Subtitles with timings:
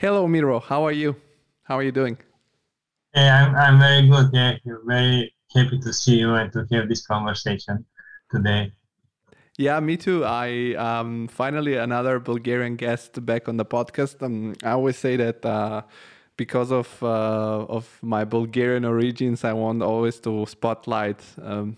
[0.00, 0.60] Hello, Miro.
[0.60, 1.16] How are you?
[1.64, 2.18] How are you doing?
[3.12, 4.30] Hey, I'm, I'm very good.
[4.32, 4.54] Yeah,
[4.86, 7.84] very happy to see you and to have this conversation
[8.30, 8.70] today.
[9.56, 10.24] Yeah, me too.
[10.24, 14.22] I um, finally another Bulgarian guest back on the podcast.
[14.22, 15.82] Um, I always say that uh,
[16.36, 21.76] because of uh, of my Bulgarian origins, I want always to spotlight um,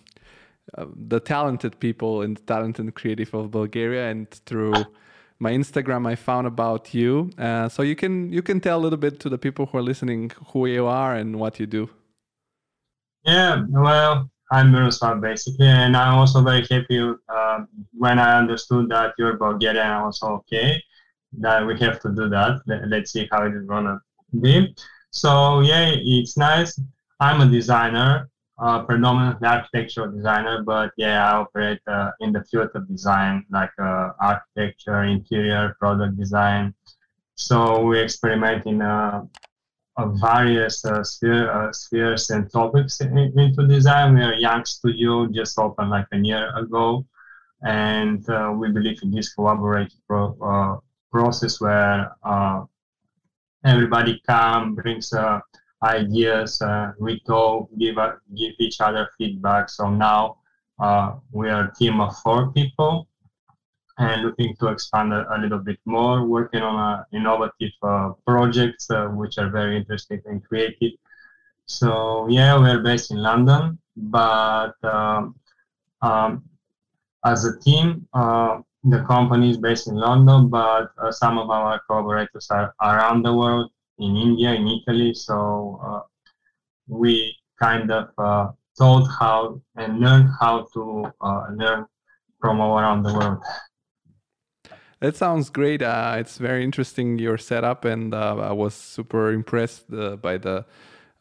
[0.77, 4.11] uh, the talented people and the talented creative of Bulgaria.
[4.11, 4.75] And through
[5.41, 7.31] my Instagram, I found about you.
[7.39, 9.83] Uh, so you can you can tell a little bit to the people who are
[9.83, 11.89] listening who you are and what you do.
[13.25, 17.59] Yeah, well, I'm Miroslav basically, and I'm also very happy uh,
[17.93, 19.87] when I understood that you're Bulgarian.
[19.87, 20.83] I was okay
[21.39, 22.61] that we have to do that.
[22.67, 23.99] Let's see how it's gonna
[24.41, 24.75] be.
[25.11, 26.79] So yeah, it's nice.
[27.19, 28.29] I'm a designer
[28.61, 33.71] uh, predominantly architectural designer, but yeah, I operate uh, in the field of design, like
[33.79, 36.75] uh, architecture, interior, product design.
[37.37, 39.23] So we experiment in uh,
[39.97, 44.15] various uh, sphere, uh, spheres and topics in, into design.
[44.15, 47.07] We are a young studio, just opened like a year ago,
[47.63, 48.23] and
[48.59, 52.13] we believe in this collaborative pro- process where
[53.65, 55.43] everybody come brings a
[55.83, 56.61] ideas.
[56.61, 57.97] Uh, we talk, give
[58.37, 59.71] give each other feedback.
[59.71, 60.37] So now
[60.79, 63.09] uh, we are a team of four people
[63.99, 68.91] and looking to expand a, a little bit more, working on uh, innovative uh, projects
[68.91, 70.93] uh, which are very interesting and creative.
[71.67, 75.37] So yeah, we're based in London, but um,
[76.03, 76.45] um,
[77.25, 78.09] as a team,
[78.83, 83.71] the company is based in London, but some of our collaborators are around the world
[84.01, 85.15] in India, in Italy.
[85.15, 86.01] So uh,
[86.89, 88.49] we kind of uh,
[88.79, 91.87] taught how and learned how to uh, learn
[92.41, 93.43] from all around the world.
[95.01, 95.83] That sounds great.
[95.83, 100.67] Uh, it's very interesting your setup, and uh, I was super impressed uh, by the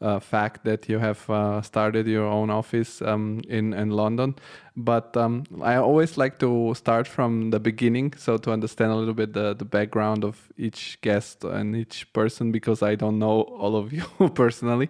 [0.00, 4.34] uh, fact that you have uh, started your own office um, in in London.
[4.76, 9.14] But um, I always like to start from the beginning, so to understand a little
[9.14, 13.76] bit the the background of each guest and each person, because I don't know all
[13.76, 14.04] of you
[14.34, 14.88] personally.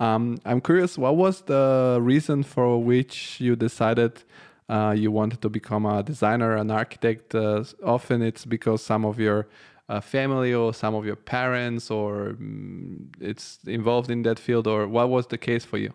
[0.00, 4.22] Um, I'm curious, what was the reason for which you decided?
[4.68, 7.34] Uh, you wanted to become a designer, an architect.
[7.34, 9.48] Uh, often it's because some of your
[9.88, 14.86] uh, family or some of your parents or um, it's involved in that field or
[14.86, 15.92] what was the case for you?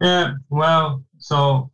[0.00, 1.70] Yeah well so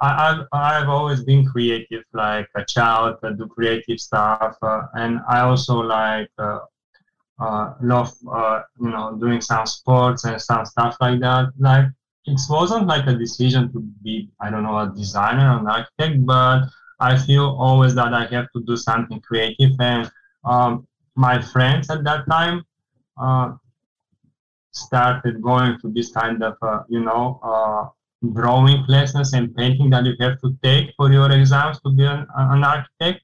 [0.00, 5.20] I, have I've always been creative like a child I do creative stuff uh, and
[5.28, 6.60] I also like uh,
[7.38, 11.52] uh love uh, you know doing some sports and some stuff like that.
[11.58, 11.86] Like
[12.26, 16.24] it wasn't like a decision to be I don't know a designer or an architect
[16.24, 16.62] but
[16.98, 20.10] I feel always that I have to do something creative and
[20.44, 22.64] um, my friends at that time
[23.20, 23.52] uh,
[24.72, 27.88] started going to this kind of, uh, you know, uh,
[28.32, 32.26] drawing lessons and painting that you have to take for your exams to be an,
[32.36, 33.22] an architect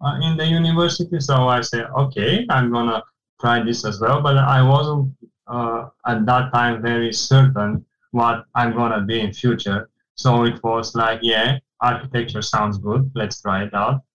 [0.00, 1.20] uh, in the university.
[1.20, 3.02] So I said, okay, I'm gonna
[3.40, 4.22] try this as well.
[4.22, 5.12] But I wasn't
[5.46, 9.90] uh, at that time very certain what I'm gonna be in future.
[10.14, 13.10] So it was like, yeah, architecture sounds good.
[13.14, 14.05] Let's try it out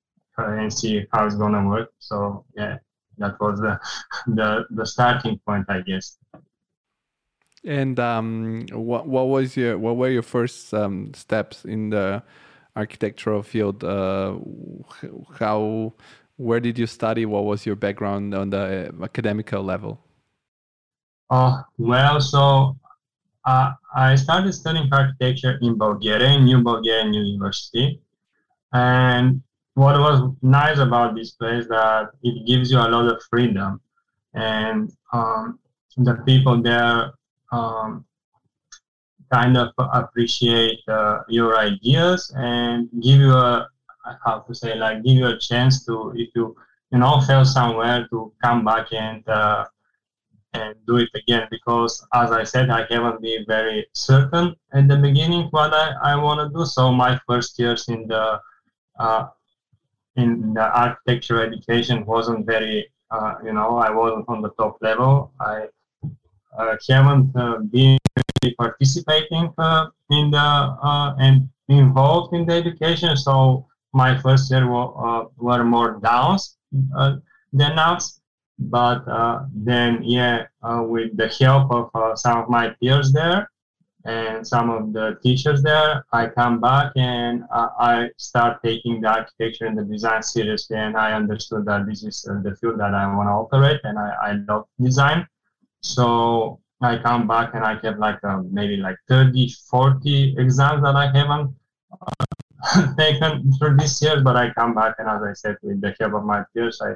[0.46, 1.91] and see how it's gonna work.
[2.00, 2.78] So yeah,
[3.18, 3.79] that was the
[4.28, 6.18] the the starting point, I guess.
[7.63, 12.24] And um, what what was your what were your first um, steps in the
[12.75, 13.84] architectural field?
[13.84, 14.38] Uh,
[15.40, 15.94] how
[16.38, 17.25] where did you study?
[17.25, 20.02] What was your background on the academical level?
[21.29, 22.75] Uh, well, so
[23.46, 28.02] uh, I started studying architecture in Bulgaria, in New Bulgarian University,
[28.73, 29.41] and
[29.76, 33.82] what was nice about this place that it gives you a lot of freedom.
[34.34, 35.59] And um,
[35.98, 37.12] the people there
[37.52, 38.06] um,
[39.32, 43.68] kind of appreciate uh, your ideas and give you a
[44.26, 46.56] how to say like give you a chance to if you
[46.92, 49.66] you know fail somewhere to come back and uh,
[50.53, 51.47] and do it again.
[51.50, 56.16] Because as I said I haven't been very certain at the beginning what I, I
[56.16, 56.66] want to do.
[56.66, 58.40] So my first years in the
[59.00, 59.28] uh,
[60.16, 65.31] in the architecture education wasn't very, uh, you know, I wasn't on the top level.
[65.40, 65.67] I
[66.58, 67.97] uh, haven't uh, been
[68.43, 73.16] really participating uh, in the uh, and involved in the education.
[73.16, 78.19] So my first year were, uh, were more downs than ups.
[78.59, 79.05] But
[79.55, 83.49] then, yeah, with the help of some of my peers there,
[84.06, 86.06] and some of the teachers there.
[86.12, 90.98] I come back and uh, I start taking the architecture and the design seriously, and
[90.98, 94.14] I understood that this is uh, the field that I want to operate, and I,
[94.22, 95.28] I love design.
[95.82, 100.96] So I come back and I have like uh, maybe like 30, 40 exams that
[100.96, 101.56] I haven't
[102.02, 105.96] uh, taken through this year, but I come back and as I said, with the
[106.00, 106.94] help of my peers, I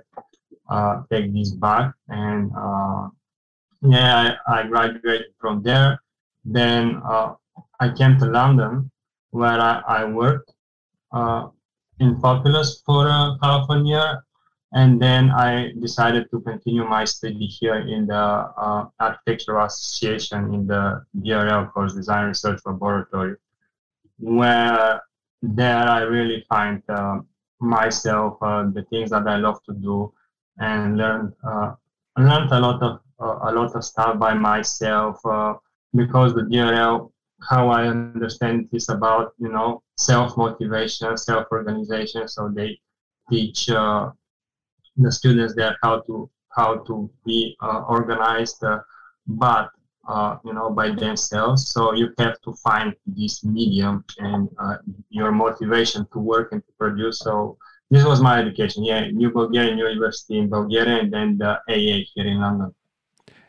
[0.74, 3.10] uh, take this back and uh,
[3.82, 6.00] yeah, I, I from there
[6.46, 7.34] then uh,
[7.80, 8.92] I came to London,
[9.32, 10.54] where I, I worked
[11.12, 11.48] uh,
[12.00, 14.24] in Populous for uh, half a year,
[14.74, 20.68] and then I decided to continue my study here in the uh, Architectural Association in
[20.68, 23.36] the DRL course, Design Research Laboratory,
[24.20, 25.02] where
[25.42, 27.20] there I really find uh,
[27.60, 30.14] myself, uh, the things that I love to do,
[30.60, 31.34] and learned
[32.18, 35.20] learned a lot of a lot of stuff by myself
[35.96, 37.12] because the DRL,
[37.50, 42.28] how I understand it, is about you know self motivation, self organization.
[42.28, 42.80] So they
[43.30, 44.12] teach uh,
[44.98, 48.80] the students there how to how to be uh, organized, uh,
[49.28, 49.70] but
[50.08, 51.72] uh, you know by themselves.
[51.72, 54.78] So you have to find this medium and uh,
[55.10, 57.20] your motivation to work and to produce.
[57.20, 57.58] So
[57.90, 58.84] this was my education.
[58.84, 62.74] Yeah, New Bulgarian University in Bulgaria, and then the AA here in London.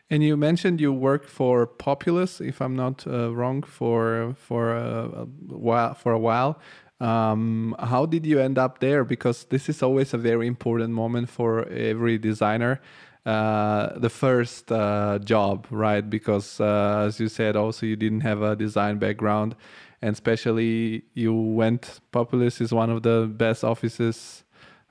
[0.09, 5.23] And you mentioned you worked for Populous, if I'm not uh, wrong, for for a,
[5.23, 5.93] a, while.
[5.95, 6.59] For a while,
[7.01, 9.03] um, how did you end up there?
[9.03, 12.79] Because this is always a very important moment for every designer.
[13.25, 16.09] Uh, the first uh, job, right?
[16.09, 19.53] Because uh, as you said, also you didn't have a design background,
[20.01, 21.99] and especially you went.
[22.13, 24.45] Populous is one of the best offices,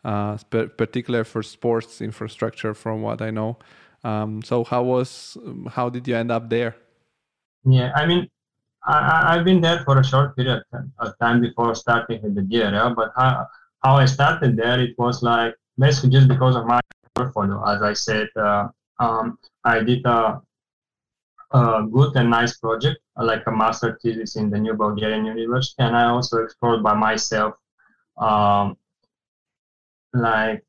[0.05, 3.57] uh, particular for sports infrastructure, from what I know.
[4.06, 5.37] Um, so how was
[5.69, 6.76] how did you end up there?
[7.64, 8.31] Yeah, I mean,
[8.87, 10.62] I, have been there for a short period
[11.00, 13.49] of time before starting with the DRL, but how,
[13.82, 16.81] how I started there, it was like basically just because of my
[17.17, 17.61] portfolio.
[17.67, 18.69] As I said, uh,
[19.00, 20.41] um, I did a,
[21.50, 25.97] a, good and nice project, like a master thesis in the New Bulgarian University, and
[25.97, 27.55] I also explored by myself,
[28.19, 28.76] um,
[30.14, 30.64] like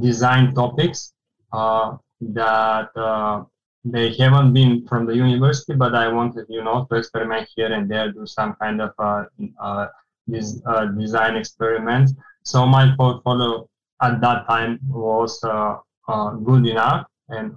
[0.00, 1.12] design topics.
[1.52, 3.44] Uh, that uh,
[3.84, 7.90] they haven't been from the university, but I wanted, you know, to experiment here and
[7.90, 9.24] there, do some kind of uh,
[9.60, 9.88] uh,
[10.26, 12.14] this, uh, design experiments.
[12.44, 13.68] So my portfolio
[14.02, 15.76] at that time was uh,
[16.08, 17.54] uh, good enough and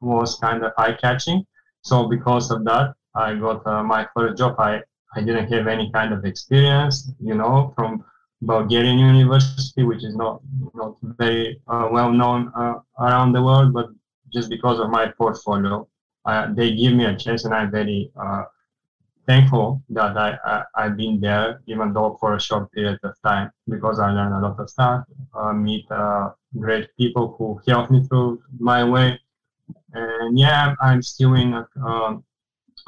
[0.00, 1.46] was kind of eye-catching.
[1.82, 4.58] So because of that, I got my first job.
[4.58, 4.82] I,
[5.14, 8.04] I didn't have any kind of experience, you know, from
[8.42, 10.40] Bulgarian University, which is not
[10.74, 13.88] not very uh, well known uh, around the world, but
[14.32, 15.86] just because of my portfolio,
[16.24, 18.44] uh, they give me a chance, and I'm very uh,
[19.26, 23.50] thankful that I, I have been there, even though for a short period of time,
[23.68, 25.04] because I learned a lot of stuff,
[25.34, 29.20] uh, meet uh, great people who helped me through my way,
[29.92, 31.64] and yeah, I'm still in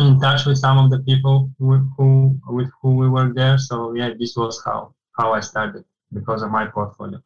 [0.01, 3.59] in touch with some of the people who, who with who we were there.
[3.59, 7.23] So yeah, this was how how I started because of my portfolio.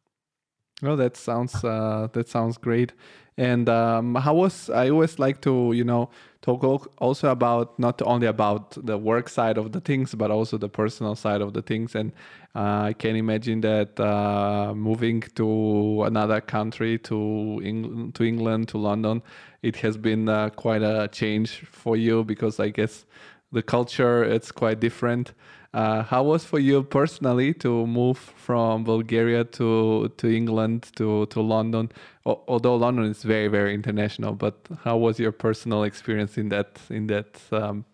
[0.83, 2.93] Oh, that sounds uh, that sounds great.
[3.35, 6.09] And um, how was I always like to you know
[6.41, 6.63] talk
[6.99, 11.15] also about not only about the work side of the things, but also the personal
[11.15, 11.95] side of the things.
[11.95, 12.11] And
[12.55, 18.77] uh, I can imagine that uh, moving to another country, to England, to England, to
[18.77, 19.23] London,
[19.63, 23.05] it has been uh, quite a change for you because I guess
[23.51, 25.33] the culture it's quite different.
[25.73, 31.41] Uh, how was for you personally to move from Bulgaria to to England to to
[31.41, 31.91] London?
[32.25, 36.79] O- although London is very very international, but how was your personal experience in that
[36.89, 37.85] in that um,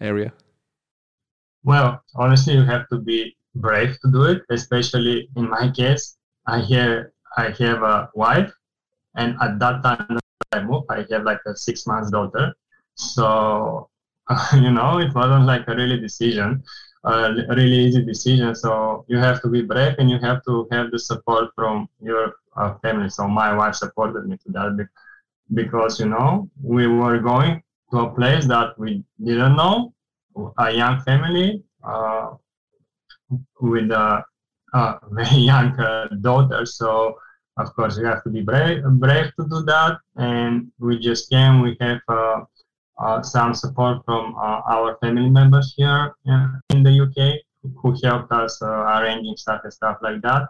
[0.00, 0.32] area?
[1.64, 4.42] Well, honestly, you have to be brave to do it.
[4.50, 7.06] Especially in my case, I have
[7.36, 8.52] I have a wife,
[9.16, 10.18] and at that time
[10.52, 12.54] I moved, I have like a six months daughter.
[12.96, 13.90] So
[14.54, 16.62] you know, it wasn't like a really decision
[17.06, 18.54] really easy decision.
[18.54, 22.34] So you have to be brave and you have to have the support from your
[22.56, 23.08] uh, family.
[23.08, 24.88] So my wife supported me to that
[25.54, 29.92] because, you know, we were going to a place that we didn't know,
[30.58, 32.30] a young family uh,
[33.60, 34.24] with a,
[34.74, 36.66] a very young uh, daughter.
[36.66, 37.16] So
[37.56, 39.98] of course you have to be brave, brave to do that.
[40.16, 42.40] And we just came, we have uh,
[43.22, 46.14] some support from uh, our family members here
[46.70, 47.40] in the UK
[47.74, 50.48] who helped us uh, arranging stuff and stuff like that.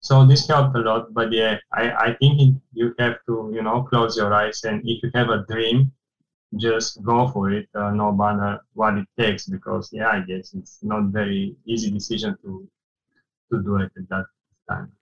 [0.00, 1.12] So this helped a lot.
[1.12, 4.82] But yeah, I, I think it, you have to, you know, close your eyes and
[4.84, 5.92] if you have a dream,
[6.56, 9.46] just go for it, uh, no matter what it takes.
[9.46, 12.68] Because yeah, I guess it's not very easy decision to
[13.52, 14.26] to do it at that
[14.68, 14.92] time.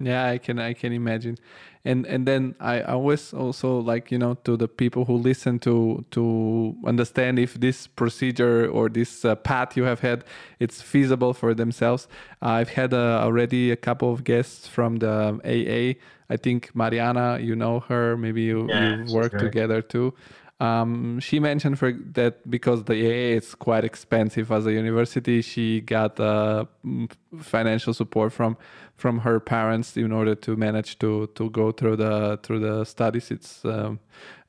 [0.00, 1.38] Yeah, I can I can imagine,
[1.84, 6.04] and and then I always also like you know to the people who listen to
[6.12, 10.22] to understand if this procedure or this uh, path you have had
[10.60, 12.06] it's feasible for themselves.
[12.40, 15.98] I've had uh, already a couple of guests from the AA.
[16.30, 20.14] I think Mariana, you know her, maybe you yeah, you work together too.
[20.60, 25.80] Um, she mentioned for that because the AA is quite expensive as a university, she
[25.80, 26.64] got uh,
[27.38, 28.56] financial support from
[28.96, 33.30] from her parents in order to manage to to go through the through the studies.
[33.30, 34.00] It's um,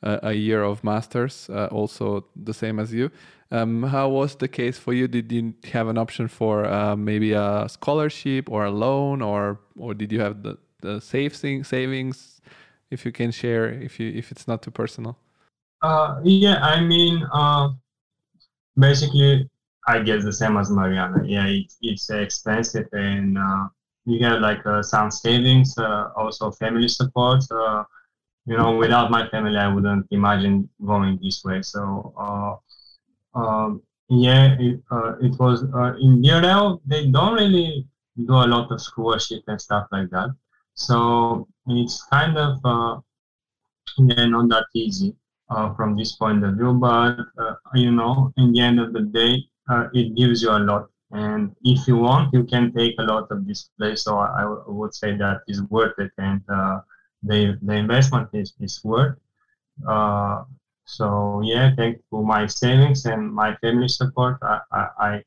[0.01, 3.11] a, a, year of masters, uh, also the same as you.
[3.51, 5.07] Um, how was the case for you?
[5.07, 9.93] Did you have an option for uh, maybe a scholarship or a loan, or or
[9.93, 12.41] did you have the the saving savings?
[12.89, 15.15] If you can share, if you if it's not too personal.
[15.81, 17.69] Uh, yeah, I mean, uh,
[18.77, 19.49] basically,
[19.87, 21.23] I guess the same as Mariana.
[21.25, 23.67] Yeah, it, it's expensive and uh,
[24.05, 27.43] you have like uh, some savings, uh, also family support.
[27.49, 27.83] Uh,
[28.45, 31.61] you know, without my family, I wouldn't imagine going this way.
[31.61, 32.13] So,
[33.35, 34.81] um, yeah, it,
[35.21, 37.85] it was in DRL, they don't really
[38.17, 40.29] do a lot of scholarship and stuff like that.
[40.73, 43.03] So it's kind of,
[43.99, 45.15] yeah, not that easy
[45.49, 46.73] uh, from this point of view.
[46.73, 50.59] But uh, you know, in the end of the day, uh, it gives you a
[50.59, 50.89] lot.
[51.11, 54.03] And if you want, you can take a lot of this place.
[54.03, 56.81] So I, I would say that is worth it, and uh,
[57.23, 59.17] the the investment is is worth.
[59.87, 60.43] Uh,
[60.85, 65.23] so yeah, thanks to my savings and my family support, I I, I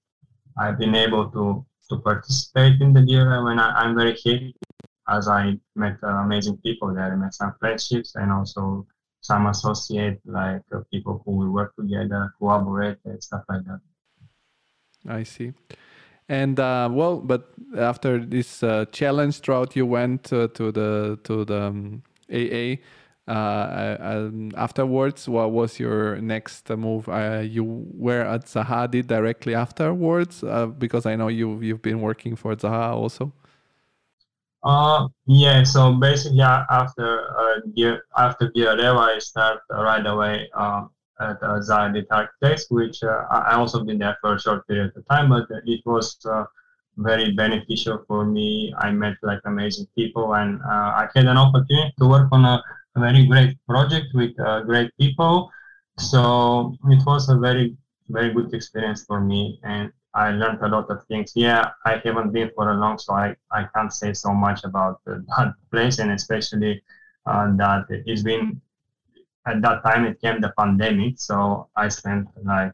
[0.59, 4.55] I've been able to to participate in the DRL, and I, I'm very happy
[5.09, 7.13] as I met uh, amazing people there.
[7.13, 8.87] I met some friendships and also
[9.23, 13.81] some associate like uh, people who will work together, collaborate, and stuff like that.
[15.09, 15.53] I see.
[16.29, 21.45] And uh, well, but after this uh, challenge drought, you went uh, to the to
[21.45, 22.77] the um, AA.
[23.29, 27.09] Uh, um, afterwards, what was your next move?
[27.09, 30.43] Uh, you were at Zaha directly afterwards,
[30.79, 33.33] because I know you you've been working for Zaha also.
[34.65, 35.65] Uh, yeah.
[35.65, 40.85] So basically, after uh, after DRL, I start right away uh,
[41.21, 45.07] at uh, Zaha Architects, which uh, I also been there for a short period of
[45.09, 46.45] time, but it was uh,
[46.97, 48.73] very beneficial for me.
[48.79, 52.63] I met like amazing people, and uh, I had an opportunity to work on a,
[52.97, 55.51] a very great project with uh, great people.
[55.99, 57.77] So it was a very
[58.09, 61.33] very good experience for me, and I learned a lot of things.
[61.35, 65.01] Yeah, I haven't been for a long, so I, I can't say so much about
[65.07, 66.83] that place, and especially
[67.27, 68.61] uh, that it's been
[69.47, 72.73] at that time it came the pandemic, so I spent like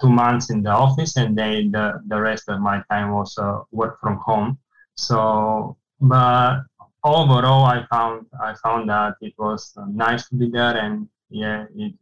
[0.00, 3.62] two months in the office, and then the the rest of my time was uh,
[3.72, 4.58] work from home.
[4.94, 6.64] So, but
[7.02, 11.94] overall, I found I found that it was nice to be there, and yeah, it,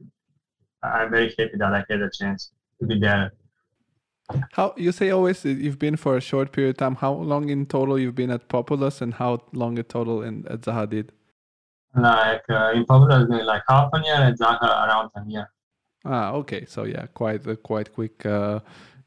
[0.82, 3.32] I'm very happy that I had a chance to be there
[4.52, 6.94] how you say always you've been for a short period of time.
[6.96, 10.62] How long in total you've been at Populous, and how long in total in at
[10.62, 11.08] Zaha Hadid?
[11.94, 15.50] Like uh, in Populous, like half a year, at Zaha around a year.
[16.04, 16.64] Ah, okay.
[16.66, 18.60] So yeah, quite a quite quick, uh,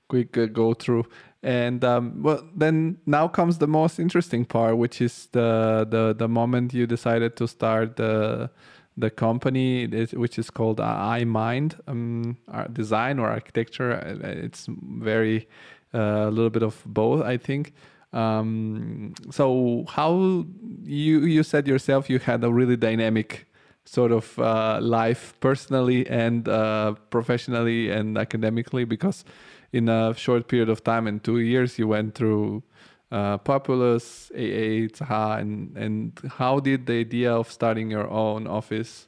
[0.07, 1.05] quick uh, go through.
[1.41, 6.27] And um, well, then now comes the most interesting part, which is the the the
[6.27, 8.49] moment you decided to start the
[8.99, 12.37] the company which is called iMind um,
[12.73, 13.93] design or architecture.
[13.93, 15.47] Uh, it's very
[15.93, 17.73] uh, a little bit of both, I think.
[18.11, 20.45] Um, so how
[20.83, 23.45] you you said yourself you had a really dynamic
[23.85, 29.23] sort of uh, life personally and uh, professionally and academically because
[29.71, 32.63] in a short period of time in two years you went through
[33.11, 39.07] uh, Populous, AA, Zaha, and and how did the idea of starting your own office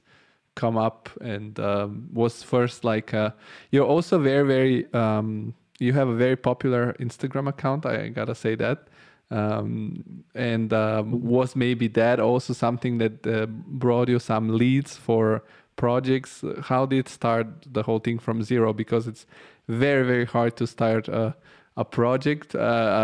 [0.55, 1.09] come up?
[1.21, 3.31] And um, was first like uh,
[3.71, 7.85] you're also very very um, you have a very popular Instagram account.
[7.85, 8.87] I gotta say that.
[9.29, 10.03] Um,
[10.35, 15.41] and um, was maybe that also something that uh, brought you some leads for
[15.77, 16.43] projects?
[16.63, 18.73] How did start the whole thing from zero?
[18.73, 19.25] Because it's
[19.67, 21.35] very very hard to start a
[21.77, 22.59] a project, uh,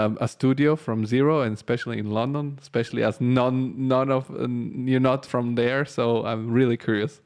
[0.06, 5.00] um, a studio from zero, and especially in London, especially as none none of you're
[5.00, 5.86] not from there.
[5.86, 7.22] So I'm really curious.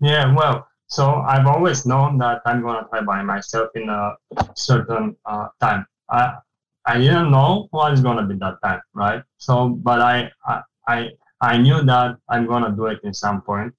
[0.00, 4.16] Yeah, well, so I've always known that I'm gonna try by myself in a
[4.54, 5.86] certain uh, time.
[6.10, 6.34] I
[6.84, 9.22] I didn't know what is gonna be that time, right?
[9.38, 11.08] So, but I I I,
[11.40, 13.74] I knew that I'm gonna do it in some point,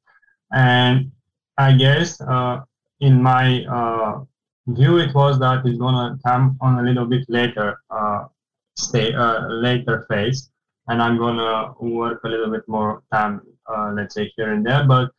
[0.51, 1.12] and
[1.58, 2.62] I guess uh,
[3.00, 4.25] in my uh,
[4.75, 8.25] view, it was that it's gonna come on a little bit later, uh,
[8.75, 10.51] stay uh, later phase,
[10.88, 14.85] and I'm gonna work a little bit more time, uh, let's say here and there.
[14.85, 15.11] But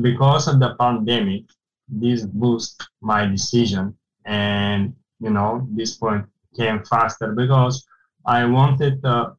[0.00, 1.44] because of the pandemic,
[1.88, 7.86] this boost my decision, and you know this point came faster because
[8.24, 9.30] I wanted uh,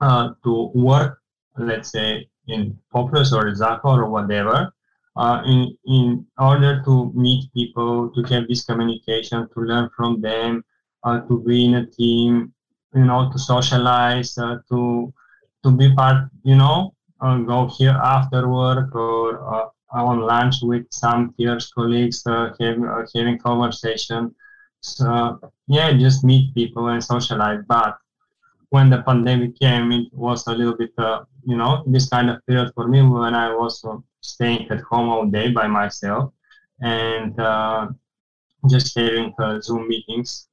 [0.00, 1.20] uh, to work,
[1.56, 4.72] let's say, in Populous or Zaha or whatever,
[5.18, 10.64] uh, in, in order to meet people, to have this communication, to learn from them,
[11.04, 12.52] uh, to be in a team,
[12.94, 15.12] you know, to socialize, uh, to
[15.64, 20.86] to be part, you know, uh, go here after work or uh, on lunch with
[20.90, 22.54] some peers, colleagues, have,
[23.14, 24.34] having conversation.
[24.80, 27.60] So yeah, just meet people and socialize.
[27.66, 27.98] But
[28.70, 32.44] when the pandemic came, it was a little bit, uh, you know, this kind of
[32.46, 36.32] period for me when I was uh, staying at home all day by myself
[36.80, 37.88] and uh,
[38.68, 40.48] just having uh, Zoom meetings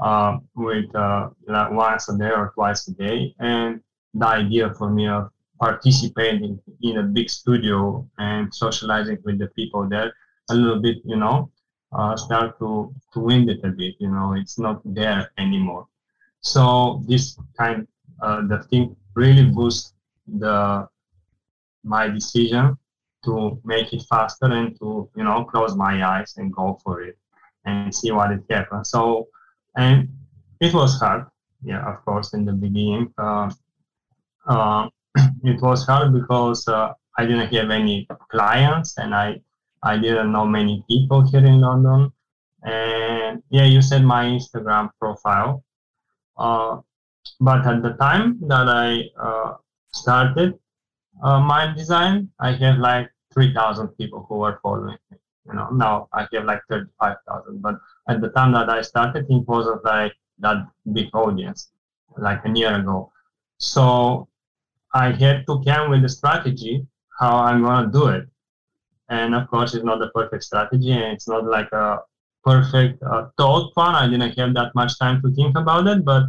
[0.00, 3.34] uh, with uh, like once a day or twice a day.
[3.38, 3.80] And
[4.14, 9.88] the idea for me of participating in a big studio and socializing with the people
[9.88, 10.12] there
[10.50, 11.50] a little bit, you know,
[12.16, 15.86] start to, to wind it a bit, you know, it's not there anymore.
[16.40, 17.86] So this kind,
[18.22, 19.94] uh, the thing really boosts
[20.26, 20.88] the
[21.84, 22.76] my decision
[23.24, 27.18] to make it faster and to you know close my eyes and go for it
[27.64, 28.90] and see what it happens.
[28.90, 29.28] So
[29.76, 30.08] and
[30.60, 31.26] it was hard,
[31.62, 33.12] yeah, of course, in the beginning.
[33.18, 33.50] Uh,
[34.48, 34.88] uh,
[35.44, 39.40] it was hard because uh, I didn't have any clients and I
[39.82, 42.12] I didn't know many people here in London.
[42.64, 45.64] And yeah, you said my Instagram profile.
[46.36, 46.78] Uh,
[47.40, 49.54] but at the time that I uh,
[49.92, 50.58] started
[51.22, 55.18] uh, my design, I have like 3,000 people who were following me.
[55.46, 57.62] You know, now I have like 35,000.
[57.62, 57.76] But
[58.08, 61.70] at the time that I started, it wasn't like that big audience,
[62.16, 63.12] like a year ago.
[63.58, 64.28] So
[64.94, 66.86] I had to come with a strategy
[67.18, 68.28] how I'm gonna do it.
[69.08, 72.00] And of course, it's not the perfect strategy, and it's not like a
[72.44, 73.94] perfect uh, thought one.
[73.94, 76.24] I didn't have that much time to think about it, but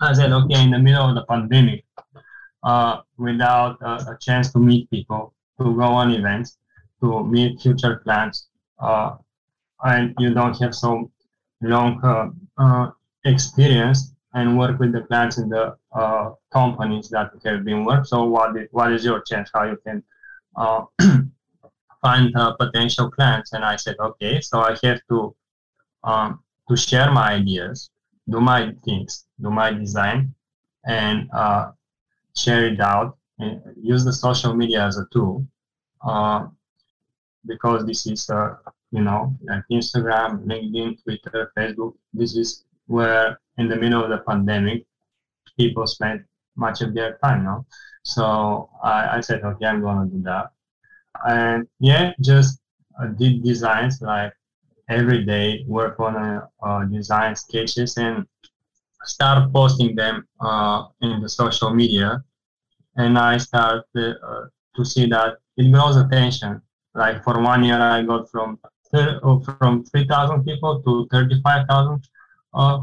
[0.00, 1.85] I said, okay, in the middle of the pandemic,
[2.62, 6.58] uh, without uh, a chance to meet people, to go on events,
[7.00, 9.16] to meet future plans, uh,
[9.84, 11.10] and you don't have so
[11.60, 12.90] long uh, uh,
[13.24, 18.08] experience and work with the clients in the uh, companies that have been worked.
[18.08, 19.50] So what is, what is your chance?
[19.54, 20.02] How you can
[22.02, 23.52] find potential clients?
[23.52, 25.34] And I said, okay, so I have to
[26.04, 27.90] um, to share my ideas,
[28.28, 30.34] do my things, do my design,
[30.86, 31.72] and uh,
[32.36, 33.18] share it out.
[33.38, 35.46] And use the social media as a tool
[36.06, 36.46] uh,
[37.46, 38.54] because this is, uh,
[38.90, 41.94] you know, like Instagram, LinkedIn, Twitter, Facebook.
[42.14, 44.86] This is where, in the middle of the pandemic,
[45.58, 46.24] people spend
[46.56, 47.44] much of their time.
[47.44, 47.66] No,
[48.04, 50.52] so I, I said, okay, I'm gonna do that,
[51.28, 52.60] and yeah, just
[52.98, 54.32] uh, did designs like
[54.88, 58.26] every day, work on a, uh, design sketches and
[59.06, 62.22] start posting them uh, in the social media.
[62.96, 64.12] And I start uh,
[64.74, 66.62] to see that it grows attention.
[66.94, 68.58] Like for one year, I got from
[68.92, 72.08] uh, from 3,000 people to 35,000.
[72.54, 72.80] Uh,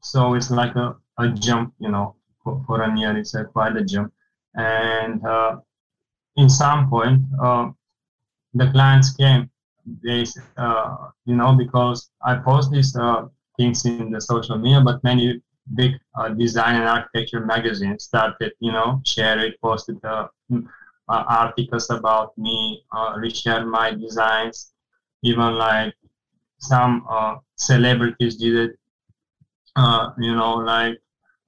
[0.00, 3.76] so it's like a, a jump, you know, for, for a year, it's a, quite
[3.76, 4.12] a jump.
[4.54, 5.58] And uh,
[6.36, 7.70] in some point, uh,
[8.54, 9.48] the clients came
[10.02, 10.24] they
[10.56, 12.96] uh, you know because i post these
[13.56, 15.40] things in the social media but many
[15.74, 20.26] big uh, design and architecture magazines started you know share it posted uh,
[21.08, 24.72] uh, articles about me uh, reshare my designs.
[25.22, 25.94] Even like
[26.58, 28.78] some uh, celebrities did it.
[29.74, 30.98] Uh, you know like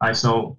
[0.00, 0.55] i saw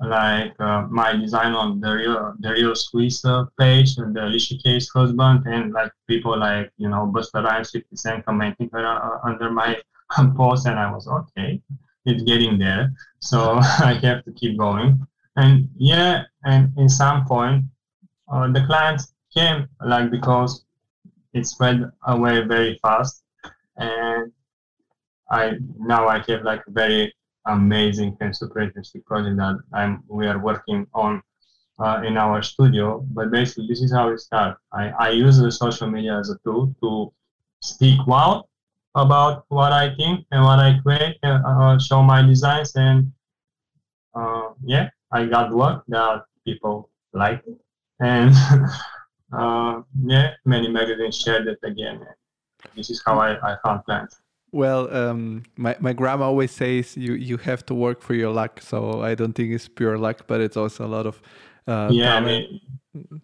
[0.00, 0.52] like
[0.90, 3.22] my design on the real the real Swizz
[3.56, 7.94] page and the Alicia Keys husband and like people like you know Busta Rhymes 50
[7.94, 9.80] Cent commenting under my
[10.36, 11.62] post and I was okay
[12.04, 17.64] it's getting there so I have to keep going and yeah and in some point
[18.28, 20.64] uh, the clients came like because
[21.32, 23.22] it spread away very fast
[23.76, 24.32] and
[25.30, 27.12] I now I have like a very
[27.46, 31.22] amazing and super interesting project that I'm we are working on
[31.78, 33.04] uh, in our studio.
[33.10, 34.60] But basically, this is how it starts.
[34.72, 37.12] I, I use the social media as a tool to
[37.60, 38.48] speak out
[38.94, 43.12] about what I think and what I create, and uh, show my designs, and
[44.14, 47.58] uh, yeah, I got work that people like it,
[48.00, 48.34] and
[49.32, 52.06] uh, yeah, many magazines shared it again.
[52.76, 54.16] This is how I, I found plants.
[54.52, 58.60] Well, um, my, my grandma always says you, you have to work for your luck.
[58.62, 61.20] So I don't think it's pure luck, but it's also a lot of
[61.66, 62.14] uh, yeah.
[62.14, 62.60] I mean,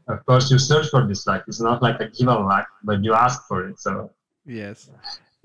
[0.09, 1.45] of course, you search for this luck.
[1.47, 3.79] It's not like a given luck, but you ask for it.
[3.79, 4.11] So
[4.45, 4.91] yes,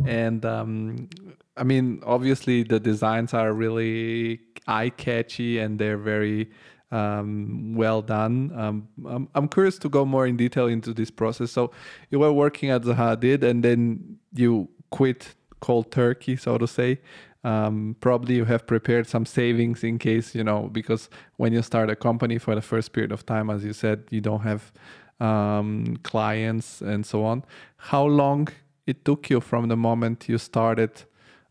[0.04, 1.10] and um,
[1.56, 6.50] I mean, obviously the designs are really eye catchy and they're very
[6.92, 8.52] um, well done.
[8.56, 11.52] Um, I'm, I'm curious to go more in detail into this process.
[11.52, 11.72] So
[12.10, 17.00] you were working at Zaha Hadid and then you quit cold turkey, so to say.
[17.44, 21.92] Um, probably you have prepared some savings in case you know because when you start
[21.92, 24.72] a company for the first period of time, as you said, you don't have
[25.20, 27.44] um, clients and so on.
[27.78, 28.48] How long
[28.86, 31.04] it took you from the moment you started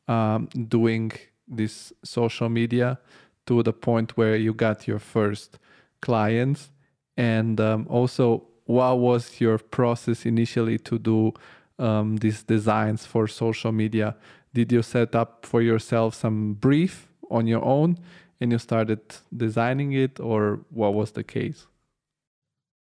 [0.08, 1.12] um, doing
[1.48, 2.98] this social media
[3.46, 5.58] to the point where you got your first
[6.00, 6.70] clients,
[7.16, 11.32] and um, also what was your process initially to do
[11.78, 14.16] um, these designs for social media?
[14.54, 17.98] Did you set up for yourself some brief on your own
[18.40, 19.00] and you started
[19.36, 21.66] designing it, or what was the case?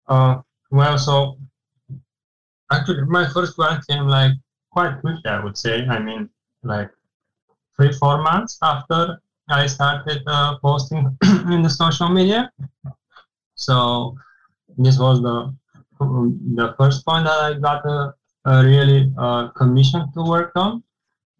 [0.06, 1.36] Uh, well, so
[2.70, 4.32] actually, my first client came like
[4.70, 5.86] quite quickly, I would say.
[5.86, 6.28] I mean,
[6.62, 6.90] like
[7.76, 11.16] three, four months after I started uh, posting
[11.50, 12.52] in the social media.
[13.54, 14.16] So
[14.78, 15.54] this was the
[16.00, 18.14] the first point that I got a
[18.46, 20.82] uh, really uh, commissioned to work on.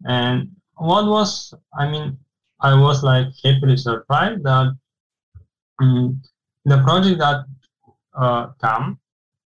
[0.05, 2.17] And what was, I mean,
[2.59, 4.75] I was like happily surprised that
[5.79, 6.21] um,
[6.65, 7.45] the project that
[8.15, 8.99] uh, come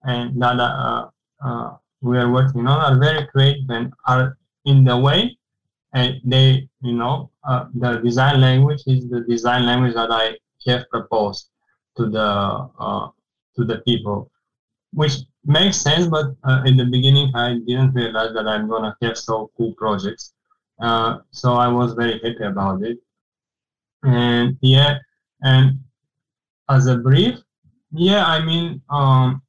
[0.03, 1.09] and that uh,
[1.43, 5.37] uh, we are working on are very creative and are in the way
[5.93, 10.89] and they, you know, uh, the design language is the design language that I have
[10.89, 11.49] proposed
[11.97, 13.09] to the uh,
[13.55, 14.31] to the people,
[14.91, 19.17] which makes sense, but uh, in the beginning, I didn't realize that I'm gonna have
[19.17, 20.33] so cool projects.
[20.81, 22.97] Uh, so I was very happy about it.
[24.03, 24.97] And yeah,
[25.43, 25.79] and
[26.69, 27.39] as a brief,
[27.91, 29.43] yeah, I mean, um,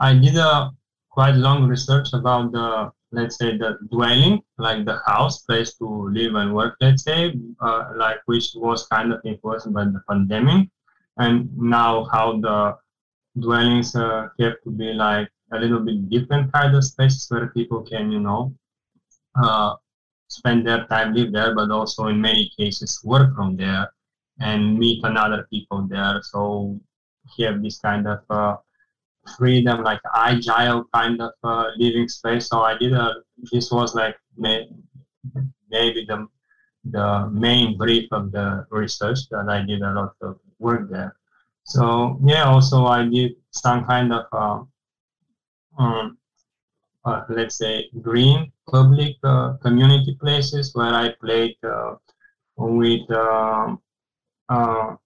[0.00, 0.70] I did a
[1.10, 6.34] quite long research about the, let's say, the dwelling, like the house, place to live
[6.34, 10.68] and work, let's say, uh, like which was kind of influenced by the pandemic,
[11.18, 12.76] and now how the
[13.38, 17.82] dwellings uh, have to be like a little bit different kind of spaces where people
[17.82, 18.54] can, you know,
[19.42, 19.74] uh,
[20.28, 23.92] spend their time, live there, but also in many cases work from there
[24.38, 26.20] and meet another people there.
[26.22, 26.80] So
[27.38, 28.56] have this kind of uh,
[29.36, 32.48] freedom, like agile kind of uh, living space.
[32.48, 33.14] So I did a,
[33.52, 34.68] this was like may,
[35.70, 36.26] maybe the
[36.84, 41.14] the main brief of the research that I did a lot of work there.
[41.64, 44.62] So yeah, also I did some kind of uh,
[45.78, 46.18] um,
[47.04, 51.94] uh, let's say green public uh, community places where I played uh,
[52.56, 53.76] with uh,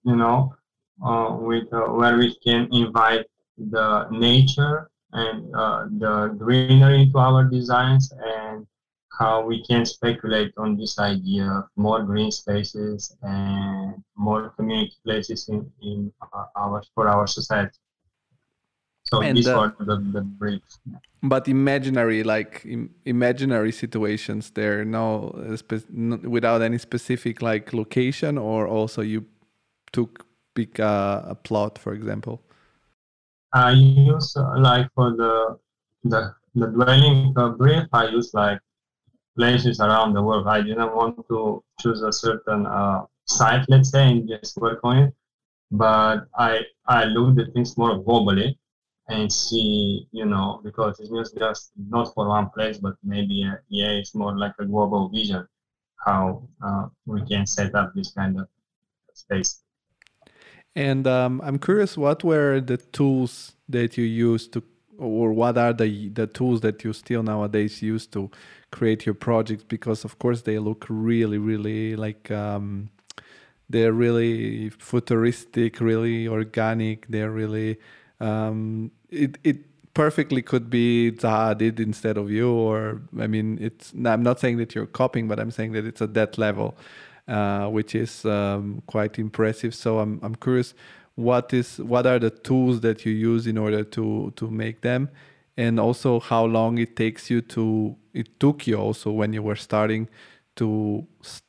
[0.05, 0.55] you know
[1.01, 3.27] with where we can invite
[3.59, 5.53] the nature and
[6.01, 8.67] the greenery into our designs and
[9.19, 15.49] how we can speculate on this idea of more green spaces and more community places
[15.49, 16.13] in, in
[16.57, 17.79] our for our society.
[19.05, 20.79] So and, these uh, are the, the briefs.
[21.23, 28.39] But imaginary, like Im- imaginary situations, there no, spe- no, without any specific like location,
[28.39, 29.27] or also you
[29.93, 32.43] took pick uh, a plot, for example.
[33.55, 35.59] I use uh, like for the
[36.05, 37.85] the the dwelling brief.
[37.93, 38.61] I use like
[39.37, 40.47] places around the world.
[40.49, 44.99] I didn't want to choose a certain uh, site, let's say, and just work on
[44.99, 45.15] it.
[45.71, 48.57] But I I look at things more globally
[49.09, 53.91] and see, you know, because it's just not for one place, but maybe uh, yeah,
[54.01, 55.47] it's more like a global vision
[56.05, 58.49] how uh, we can set up this kind of
[59.15, 59.64] space.
[60.77, 64.63] And um, I'm curious, what were the tools that you used to,
[64.99, 68.31] or what are the the tools that you still nowadays use to
[68.73, 69.65] create your projects?
[69.65, 72.91] Because of course they look really really like um,
[73.69, 77.79] they're really futuristic really organic they're really
[78.21, 83.93] um, it, it perfectly could be Zaha did instead of you or I mean it's
[83.93, 86.77] I'm not saying that you're copying but I'm saying that it's at that level
[87.29, 90.75] uh, which is um, quite impressive so I'm, I'm curious
[91.15, 95.09] what is what are the tools that you use in order to to make them
[95.57, 99.57] and also how long it takes you to it took you also when you were
[99.57, 100.09] starting
[100.57, 101.07] to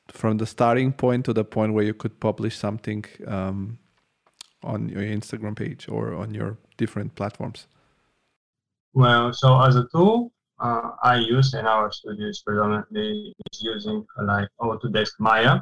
[0.08, 3.78] from the starting point to the point where you could publish something um,
[4.64, 7.68] on your Instagram page or on your different platforms?
[8.94, 14.48] Well, so as a tool, uh, I use in our studios predominantly is using like
[14.62, 15.60] Autodesk Maya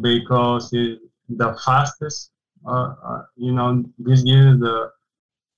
[0.00, 2.30] because it's the fastest,
[2.66, 4.90] uh, uh, you know, this gives the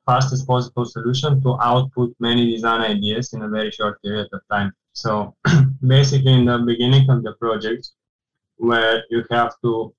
[0.06, 4.72] fastest possible solution to output many design ideas in a very short period of time.
[4.92, 5.36] So
[5.86, 7.90] basically in the beginning of the project
[8.56, 9.94] where you have to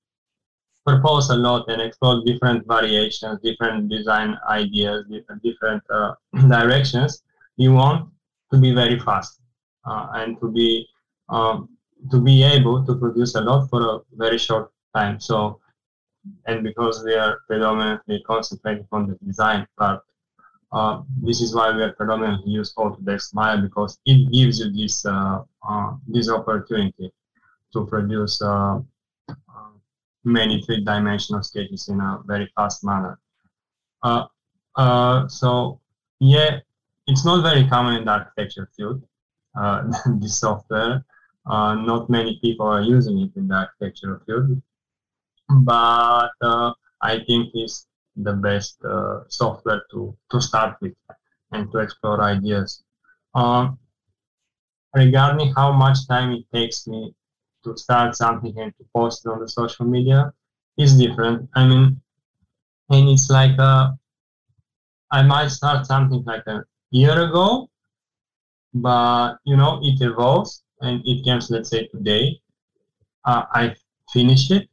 [0.86, 6.14] propose a lot and explore different variations, different design ideas, different, different uh,
[6.50, 7.24] directions,
[7.56, 8.10] you want
[8.54, 9.42] to be very fast
[9.86, 10.88] uh, and to be
[11.30, 11.70] um,
[12.12, 15.20] to be able to produce a lot for a very short time.
[15.20, 15.60] So,
[16.46, 20.02] and because we are predominantly concentrating on the design part,
[20.72, 25.06] uh, this is why we are predominantly use Autodesk Maya because it gives you this
[25.06, 27.12] uh, uh this opportunity
[27.74, 28.80] to produce uh,
[29.30, 29.74] uh,
[30.24, 33.18] many three-dimensional sketches in a very fast manner.
[35.28, 35.80] so
[36.20, 36.60] yeah,
[37.08, 39.04] it's not very common in the architecture field,
[39.60, 39.84] uh,
[40.20, 41.06] this software.
[41.46, 44.62] Uh, not many people are using it in the architecture field,
[45.50, 50.94] but uh, I think it's the best uh, software to, to start with
[51.52, 52.84] and to explore ideas.
[53.36, 53.78] Um,
[54.96, 57.14] regarding how much time it takes me
[57.64, 60.32] to start something and to post it on the social media
[60.78, 61.50] is different.
[61.56, 62.00] I mean,
[62.90, 63.92] and it's like a, uh,
[65.12, 66.64] I might start something like a
[66.94, 67.70] year ago,
[68.74, 71.50] but you know it evolves and it comes.
[71.50, 72.40] Let's say today,
[73.26, 73.76] uh, I
[74.14, 74.70] finish it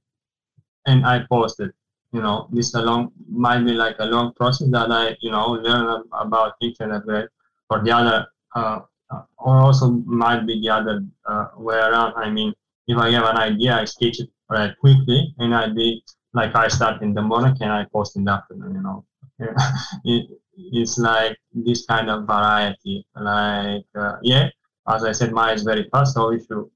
[0.87, 1.73] and I post it.
[2.13, 5.47] You know, this a long might be like a long process that I you know
[5.53, 7.25] learn about internet way,
[7.71, 8.81] or the other, uh,
[9.11, 12.15] uh, or also might be the other uh, way around.
[12.17, 12.53] I mean,
[12.87, 16.05] if I have an idea, I sketch it right quickly, and I be
[16.35, 18.75] like I start in the morning and I post in the afternoon.
[18.75, 19.05] You know,
[20.73, 23.07] it's like this kind of variety.
[23.15, 24.49] Like, uh, yeah,
[24.89, 26.15] as I said, Maya is very fast.
[26.15, 26.71] So if you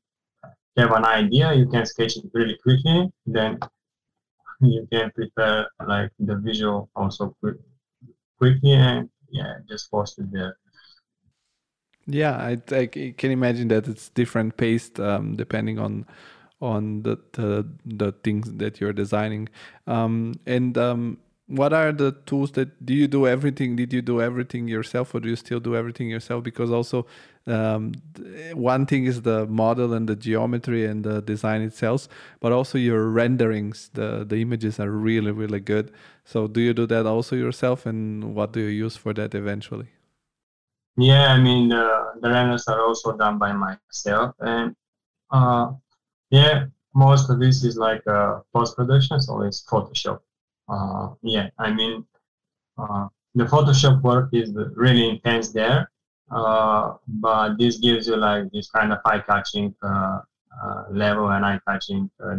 [0.76, 3.10] have an idea, you can sketch it really quickly.
[3.26, 3.58] Then
[4.60, 7.56] you can prepare like the visual also quick,
[8.38, 10.56] quickly and yeah, just post it there.
[12.06, 16.06] Yeah, I, I can imagine that it's different paced um, depending on
[16.60, 19.48] on the, the, the things that you're designing.
[19.86, 23.76] Um, and um, what are the tools that do you do everything?
[23.76, 26.42] Did you do everything yourself or do you still do everything yourself?
[26.42, 27.06] Because also
[27.46, 27.92] um,
[28.54, 32.08] one thing is the model and the geometry and the design itself
[32.40, 33.90] but also your renderings.
[33.92, 35.92] The the images are really really good.
[36.24, 39.88] So do you do that also yourself and what do you use for that eventually?
[40.96, 44.76] Yeah i mean the, the renders are also done by myself and
[45.30, 45.72] uh,
[46.30, 50.20] yeah most of this is like uh, post production so it's photoshop
[50.68, 52.04] uh, yeah, I mean,
[52.78, 55.90] uh, the Photoshop work is really intense there,
[56.30, 60.20] uh, but this gives you like this kind of eye-catching uh,
[60.62, 62.36] uh, level and eye-catching uh,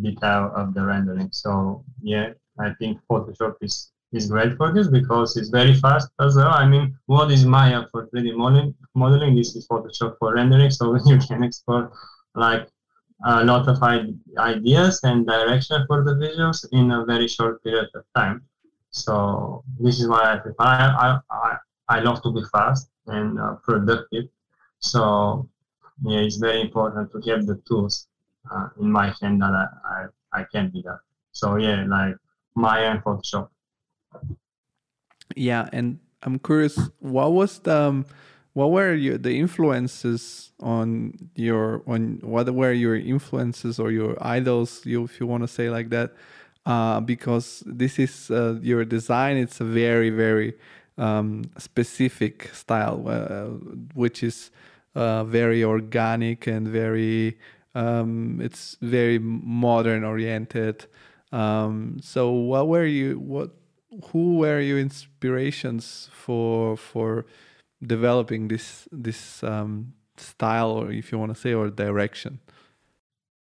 [0.00, 1.28] detail of the rendering.
[1.32, 6.36] So yeah, I think Photoshop is is great for this because it's very fast as
[6.36, 6.50] well.
[6.50, 8.74] I mean, what is Maya for 3D modeling?
[8.94, 11.92] Modeling this is Photoshop for rendering, so you can export
[12.34, 12.68] like
[13.24, 13.82] a lot of
[14.38, 18.42] ideas and direction for the visuals in a very short period of time.
[18.90, 20.64] So this is why I prefer.
[20.64, 21.56] I, I,
[21.88, 24.24] I love to be fast and uh, productive.
[24.80, 25.48] So
[26.04, 28.08] yeah, it's very important to have the tools
[28.50, 30.98] uh, in my hand that I, I, I can do that.
[31.32, 32.16] So yeah, like
[32.54, 33.48] Maya and Photoshop.
[35.36, 38.06] Yeah, and I'm curious, what was the um,
[38.54, 44.84] what were your, the influences on your on what were your influences or your idols
[44.84, 46.12] you if you want to say like that?
[46.64, 50.54] Uh, because this is uh, your design it's a very very
[50.96, 53.46] um, specific style uh,
[53.94, 54.50] which is
[54.94, 57.38] uh, very organic and very
[57.74, 60.86] um, it's very modern oriented.
[61.32, 63.50] Um, so what were you what
[64.10, 67.24] who were your inspirations for for
[67.86, 72.40] developing this this um, style, or if you want to say, or direction?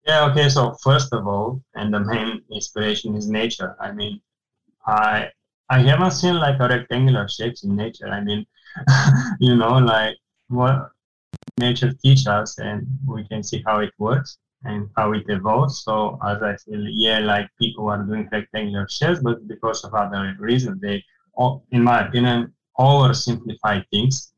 [0.05, 0.25] Yeah.
[0.29, 0.49] Okay.
[0.49, 3.75] So first of all, and the main inspiration is nature.
[3.79, 4.21] I mean,
[4.85, 5.29] I
[5.69, 8.07] I haven't seen like a rectangular shapes in nature.
[8.07, 8.45] I mean,
[9.39, 10.89] you know, like what
[11.59, 15.83] nature teaches us, and we can see how it works and how it evolves.
[15.83, 20.35] So as I said, yeah, like people are doing rectangular shapes, but because of other
[20.39, 24.33] reasons, they, all, in my opinion, oversimplify things.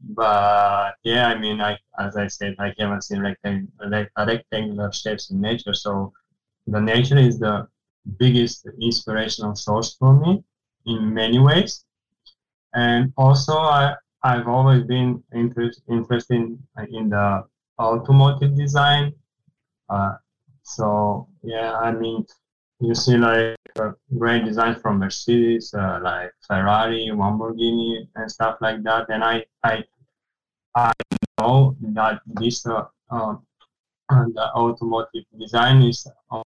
[0.00, 5.40] But yeah, I mean, I as I said, I haven't seen rectangular, rectangular shapes in
[5.40, 5.74] nature.
[5.74, 6.12] So
[6.66, 7.68] the nature is the
[8.18, 10.44] biggest inspirational source for me
[10.86, 11.84] in many ways.
[12.74, 16.58] And also, I, I've always been interest, interested in,
[16.90, 17.44] in the
[17.78, 19.12] automotive design.
[19.88, 20.14] Uh,
[20.62, 22.26] so, yeah, I mean,
[22.80, 28.82] you see like uh, great designs from Mercedes, uh, like Ferrari, Lamborghini, and stuff like
[28.84, 29.06] that.
[29.08, 29.84] And I, I,
[30.74, 30.92] I
[31.40, 33.36] know that this uh, uh,
[34.08, 36.44] the automotive design is, on,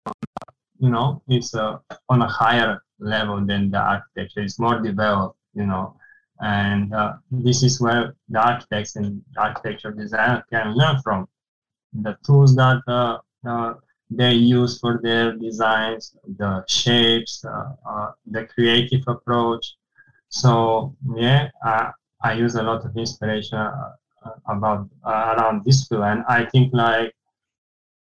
[0.79, 4.41] you know, it's uh, on a higher level than the architecture.
[4.41, 5.97] It's more developed, you know,
[6.41, 11.29] and uh, this is where the architects and architecture designer can learn from
[11.93, 13.75] the tools that uh, uh,
[14.11, 19.77] they use for their designs, the shapes, uh, uh, the creative approach.
[20.29, 21.93] So yeah, I,
[22.35, 23.93] use a lot of inspiration uh,
[24.47, 27.15] about around this field, and I think like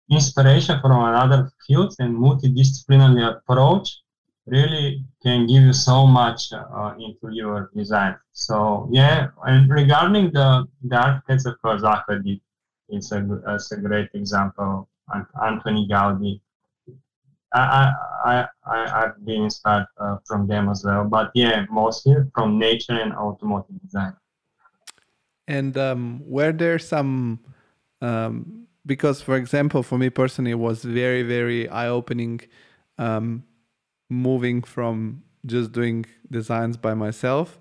[0.10, 3.98] inspiration from another fields and multidisciplinary approach
[4.46, 8.16] really can give you so much uh, into your design.
[8.32, 11.82] So yeah, and regarding the the architects, of course,
[12.90, 13.22] is a
[13.72, 14.88] a great example.
[15.44, 16.42] Anthony Gaudi.
[17.54, 17.94] I
[18.26, 23.00] I I I've been inspired uh, from them as well, but yeah, mostly from nature
[23.00, 24.14] and automotive design.
[25.48, 27.40] And um, were there some
[28.02, 32.42] um, because, for example, for me personally, it was very very eye opening.
[32.98, 33.44] Um,
[34.10, 37.60] moving from just doing designs by myself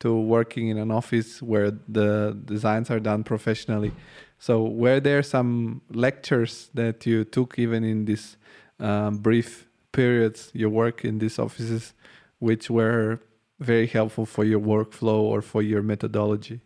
[0.00, 3.92] to working in an office where the designs are done professionally.
[4.38, 8.36] So, were there some lectures that you took even in this
[8.78, 11.94] um, brief periods you work in these offices,
[12.38, 13.20] which were
[13.58, 16.60] very helpful for your workflow or for your methodology?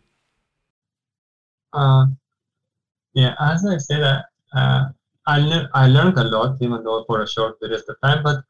[1.73, 2.07] Uh,
[3.13, 4.89] yeah, as I said, uh,
[5.25, 8.43] I, le- I learned a lot, even though for a short period of time, but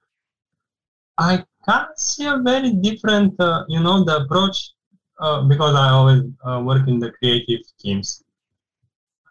[1.17, 4.71] I can't see a very different, uh, you know, the approach
[5.19, 8.23] uh, because I always uh, work in the creative teams.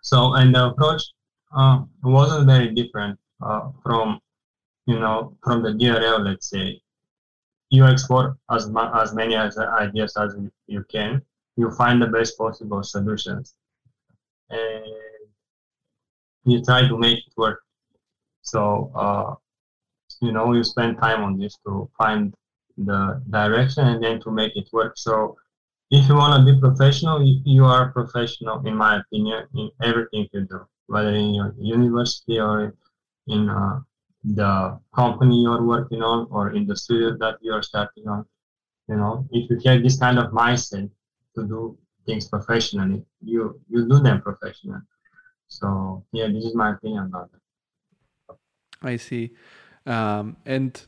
[0.03, 1.03] So, and the approach
[1.55, 4.21] uh, wasn't very different uh, from,
[4.87, 6.81] you know, from the DRL, let's say.
[7.71, 10.37] You explore as, ma- as many as ideas as
[10.67, 11.23] you can.
[11.57, 13.55] You find the best possible solutions.
[14.49, 14.85] And
[16.45, 17.61] you try to make it work.
[18.43, 19.35] So, uh,
[20.21, 22.35] you know you spend time on this to find
[22.77, 25.37] the direction and then to make it work so
[25.91, 30.43] if you want to be professional you, are professional in my opinion in everything you
[30.43, 32.75] do whether in your university or
[33.27, 33.81] in uh,
[34.25, 38.25] the company you're working on or in the studio that you're starting on.
[38.89, 40.91] You know if you have this kind of mindset
[41.37, 44.83] to do things professionally you you do them professionally.
[45.49, 47.41] So yeah this is my opinion about it
[48.83, 49.31] i see.
[49.87, 50.81] Um, and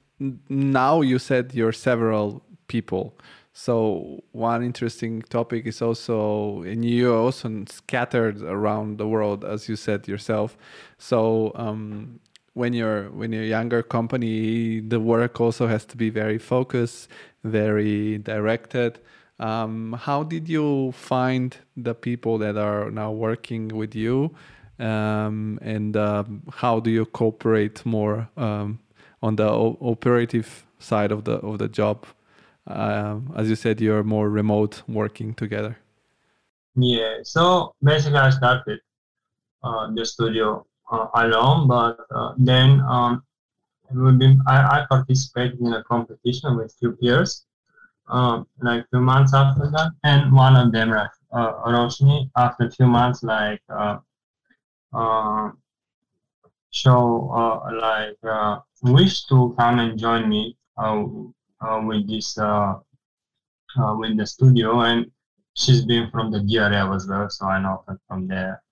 [0.49, 3.19] now you said you're several people.
[3.53, 9.77] So one interesting topic is also, and you also scattered around the world, as you
[9.77, 10.57] said yourself.
[10.99, 12.21] So um,
[12.55, 17.09] when you're when you're a younger company, the work also has to be very focused,
[17.45, 19.01] very directed.
[19.39, 24.35] Um, how did you find the people that are now working with you?
[24.83, 28.81] um, and uh, how do you cooperate more um,
[29.23, 32.07] on the operative side of the of the job?
[32.67, 35.79] Um, as you said, you're more remote working together.
[36.77, 38.81] Yeah, so basically, I started
[39.63, 43.23] uh, the studio uh, alone, but uh, then um,
[44.47, 47.45] I, I, participated in a competition with few peers,
[48.09, 53.23] um, like few months after that, and one of them uh, me after few months,
[53.23, 53.99] like uh,
[54.95, 55.51] uh,
[56.71, 58.17] show uh, like
[58.83, 60.57] wish to come and join me
[61.63, 62.75] uh, uh, with this uh,
[63.79, 65.11] uh, with the studio and
[65.55, 68.63] she's been from the DRL as well so I know her from there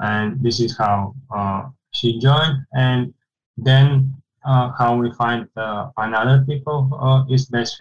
[0.00, 3.12] and this is how uh, she joined and
[3.56, 7.80] then uh, how we find uh, find other people uh, is best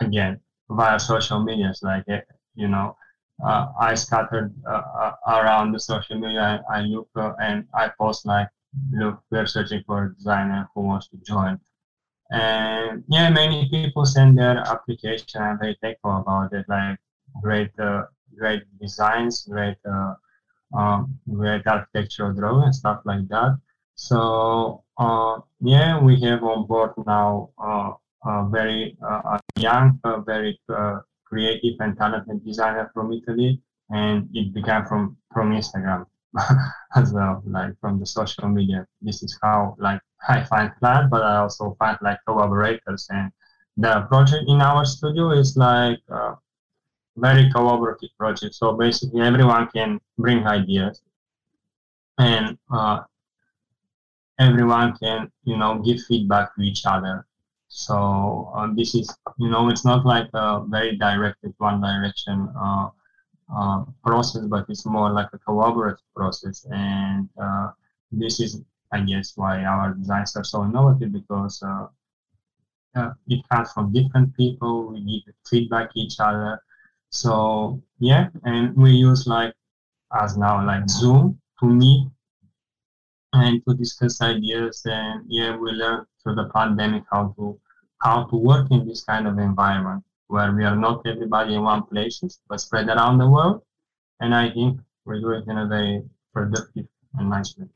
[0.00, 2.04] again via social medias like
[2.54, 2.96] you know
[3.44, 6.62] uh, I scattered uh, uh, around the social media.
[6.68, 8.48] I, I look uh, and I post like,
[8.92, 11.60] look, we're searching for a designer who wants to join.
[12.30, 15.40] And yeah, many people send their application.
[15.40, 16.66] I'm very thankful about it.
[16.68, 16.98] Like
[17.40, 18.04] great, uh,
[18.36, 20.14] great designs, great, uh,
[20.76, 23.58] um, great architectural drawing stuff like that.
[23.94, 24.84] So
[25.60, 28.96] yeah, we have on board now a very
[29.56, 30.60] young, very
[31.24, 33.60] creative and talented designer from Italy,
[33.90, 36.06] and it began from from Instagram
[36.96, 38.86] as well, like from the social media.
[39.00, 43.06] This is how like I find clients, but I also find like collaborators.
[43.10, 43.30] And
[43.76, 46.36] the project in our studio is like a
[47.16, 48.54] very collaborative project.
[48.54, 51.00] So basically, everyone can bring ideas,
[52.18, 53.02] and uh,
[54.38, 57.26] everyone can you know give feedback to each other.
[57.68, 62.48] So uh, this is you know it's not like a very directed one direction.
[62.58, 62.88] Uh,
[63.54, 66.66] uh, process, but it's more like a collaborative process.
[66.70, 67.70] And uh,
[68.12, 68.60] this is,
[68.92, 71.86] I guess, why our designs are so innovative because uh,
[73.28, 74.88] it comes from different people.
[74.92, 76.60] We give feedback each other.
[77.10, 79.54] So yeah, and we use like
[80.20, 82.08] as now like Zoom to meet
[83.32, 84.82] and to discuss ideas.
[84.84, 87.58] And yeah, we learned through the pandemic how to
[88.00, 91.82] how to work in this kind of environment where we are not everybody in one
[91.84, 93.62] place, but spread around the world.
[94.20, 96.02] And I think we're doing it in a very
[96.34, 97.66] productive and nice way.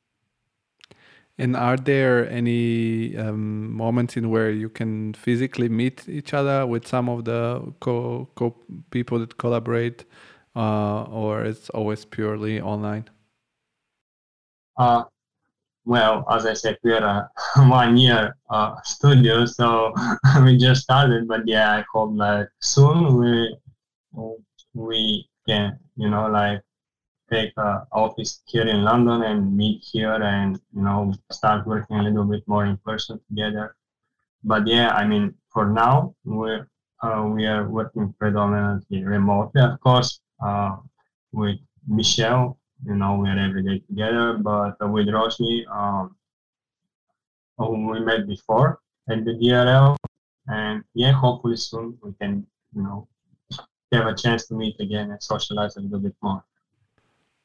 [1.38, 6.86] And are there any um, moments in where you can physically meet each other with
[6.86, 8.54] some of the co, co
[8.90, 10.04] people that collaborate,
[10.54, 13.08] uh, or it's always purely online?
[14.76, 15.04] Uh,
[15.84, 17.30] well, as I said, we are a
[17.68, 19.92] one year uh, studio, so
[20.44, 21.26] we just started.
[21.26, 23.56] But yeah, I hope like soon we
[24.74, 26.60] we can you know like
[27.32, 32.02] take a office here in London and meet here and you know start working a
[32.02, 33.74] little bit more in person together.
[34.44, 36.50] But yeah, I mean, for now we
[37.02, 40.76] uh, we are working predominantly remotely, of course, uh,
[41.32, 41.58] with
[41.88, 44.34] Michelle you know, we are every day together.
[44.34, 46.16] But with Roshi, um,
[47.58, 49.96] whom we met before at the DRL,
[50.48, 53.08] and yeah, hopefully soon we can, you know,
[53.92, 56.44] have a chance to meet again and socialize a little bit more.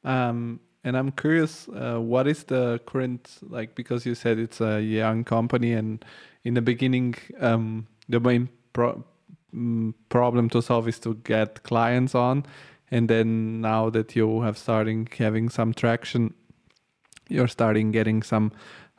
[0.04, 3.74] Um, and I'm curious, uh, what is the current like?
[3.74, 6.04] Because you said it's a young company, and
[6.44, 9.04] in the beginning, um, the main pro-
[9.54, 12.44] mm, problem to solve is to get clients on
[12.90, 16.34] and then now that you have starting having some traction
[17.28, 18.50] you're starting getting some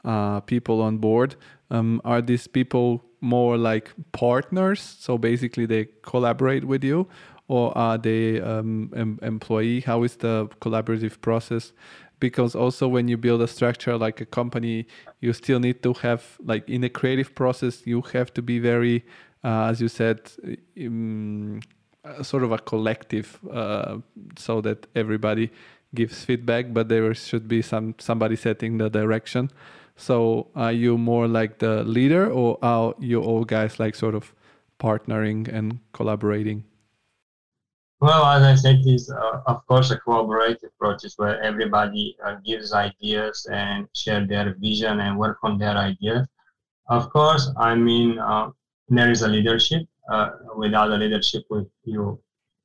[0.05, 1.35] uh, people on board
[1.71, 7.07] um, are these people more like partners so basically they collaborate with you
[7.49, 9.81] or are they um, em- employee?
[9.81, 11.73] How is the collaborative process?
[12.19, 14.87] Because also when you build a structure like a company
[15.19, 19.05] you still need to have like in a creative process you have to be very
[19.43, 20.19] uh, as you said
[20.85, 21.61] um,
[22.21, 23.97] sort of a collective uh,
[24.37, 25.49] so that everybody
[25.95, 29.49] gives feedback but there should be some somebody setting the direction.
[29.95, 34.33] So are you more like the leader or are you all guys like sort of
[34.79, 36.63] partnering and collaborating
[38.01, 42.73] well as i said is uh, of course a collaborative process where everybody uh, gives
[42.73, 46.25] ideas and share their vision and work on their ideas
[46.89, 48.49] of course i mean uh,
[48.89, 51.43] there is a leadership uh, without a leadership,
[51.83, 52.19] you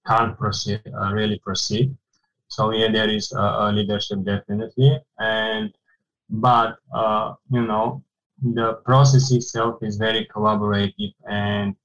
[0.07, 1.95] can't proceed, uh, really proceed.
[2.49, 5.70] So yeah, there is a, a leadership definitely, and
[6.30, 8.03] but uh, you know
[8.43, 11.76] the process itself is very collaborative, and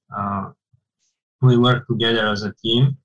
[1.42, 2.96] we work together as a team.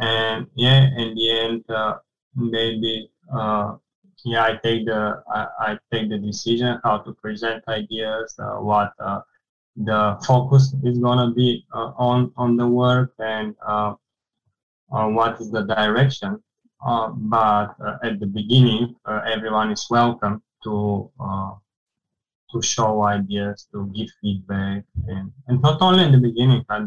[0.00, 1.98] And yeah, in the end, uh,
[2.34, 3.76] maybe uh,
[4.24, 8.92] yeah, I take the I, I, take the decision how to present ideas, uh, what
[8.98, 9.20] uh,
[9.76, 13.94] the focus is gonna be uh, on on the work and uh,
[14.88, 16.42] what is the direction.
[16.82, 21.10] But at the beginning, everyone is welcome to
[22.52, 26.82] to show ideas, to give feedback, and, and not only in the beginning, but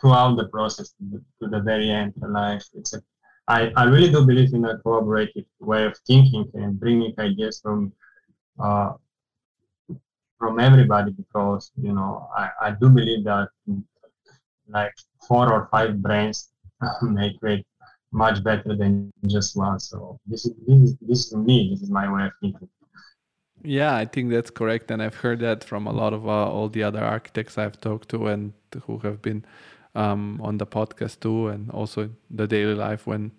[0.00, 2.12] throughout the process to the, to the very end.
[2.16, 3.02] Like it's a,
[3.48, 7.92] I, I really do believe in a collaborative way of thinking and bringing ideas from
[8.58, 8.92] uh,
[10.38, 13.48] from everybody because you know I, I do believe that
[14.68, 14.92] like
[15.26, 16.50] four or five brains
[17.02, 17.64] make it
[18.12, 19.78] much better than just one.
[19.78, 21.70] So this is this is, this is me.
[21.70, 22.68] This is my way of thinking.
[23.62, 26.68] Yeah, I think that's correct, and I've heard that from a lot of uh, all
[26.68, 28.52] the other architects I've talked to and
[28.84, 29.44] who have been
[29.96, 33.32] um, on the podcast too, and also the daily life when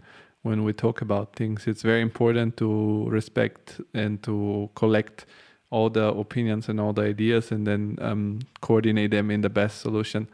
[0.43, 1.67] when we talk about things.
[1.67, 5.25] It's very important to respect and to collect
[5.69, 9.81] all the opinions and all the ideas and then um, coordinate them in the best
[9.81, 10.27] solution.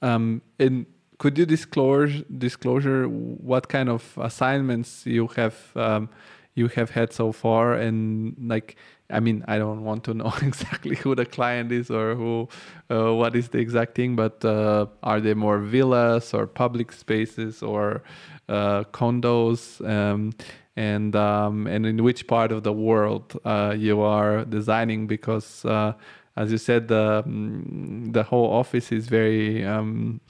[0.00, 0.86] Um, and
[1.18, 6.08] could you disclose disclosure what kind of assignments you have um,
[6.54, 8.76] you have had so far and like
[9.10, 12.48] I mean I don't want to know exactly who the client is or who
[12.90, 17.62] uh, what is the exact thing but uh, are they more villas or public spaces
[17.62, 18.02] or
[18.48, 19.86] uh, condos?
[19.88, 20.32] Um,
[20.76, 25.06] and um, and in which part of the world uh, you are designing?
[25.06, 25.92] Because uh,
[26.36, 30.20] as you said the mm, the whole office is very um,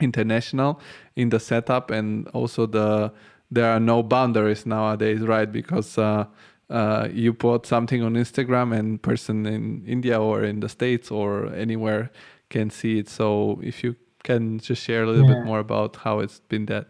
[0.00, 0.80] international
[1.16, 3.12] in the setup and also the
[3.50, 6.26] there are no boundaries nowadays right because uh,
[6.70, 11.46] uh, you put something on Instagram and person in India or in the States or
[11.54, 12.10] anywhere
[12.50, 13.08] can see it.
[13.08, 15.36] So if you can just share a little yeah.
[15.36, 16.88] bit more about how it's been that.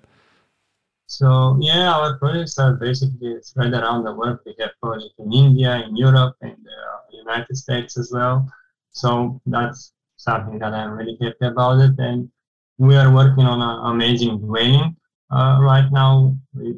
[1.07, 4.41] So yeah, our projects are basically spread around the world.
[4.45, 8.47] We have projects in India, in Europe, in the United States as well.
[8.91, 11.95] So that's something that I'm really happy about it.
[11.99, 12.31] And
[12.77, 14.98] we are working on an amazing training
[15.31, 16.37] uh, right now.
[16.55, 16.76] We,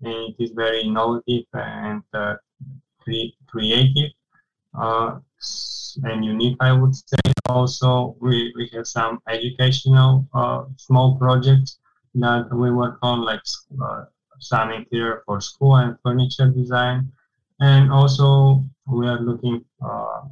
[0.00, 2.34] it is very innovative and uh,
[3.00, 4.10] cre- creative
[4.78, 5.18] uh,
[6.02, 7.16] and unique, I would say.
[7.46, 11.78] Also, we, we have some educational uh, small projects
[12.14, 13.42] that we work on, like
[13.82, 14.04] uh,
[14.38, 17.12] some interior for school and furniture design.
[17.60, 20.22] And also, we are looking uh,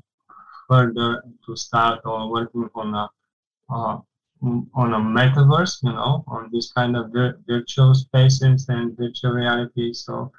[0.68, 3.08] further to start on working on a
[4.42, 9.92] on a metaverse, you know, on this kind of vir- virtual spaces and virtual reality.
[9.92, 10.32] So,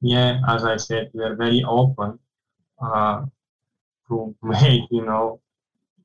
[0.00, 2.18] yeah, as I said, we are very open
[2.82, 3.24] uh,
[4.08, 5.40] to make, you know,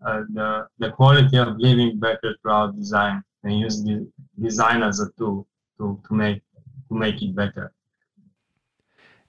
[0.06, 4.08] uh, the the quality of living better through our design and use the
[4.42, 5.46] design as a tool
[5.78, 6.42] to, to make
[6.88, 7.74] to make it better.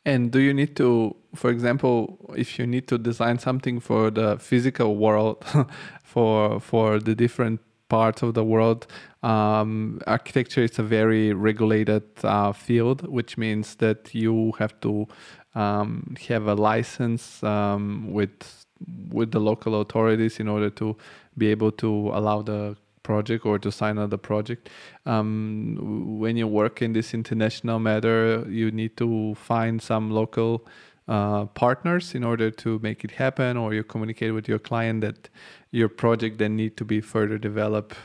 [0.05, 4.39] And do you need to, for example, if you need to design something for the
[4.39, 5.45] physical world,
[6.05, 7.61] for for the different
[7.91, 8.87] parts of the world,
[9.23, 15.07] um, architecture is a very regulated uh, field, which means that you have to
[15.55, 18.67] um, have a license um, with
[19.13, 20.97] with the local authorities in order to
[21.37, 24.71] be able to allow the project or to sign on the project.
[25.05, 30.67] Um, when you work in this international matter, you need to find some local
[31.11, 35.29] uh, partners in order to make it happen, or you communicate with your client that
[35.73, 37.97] your project then need to be further developed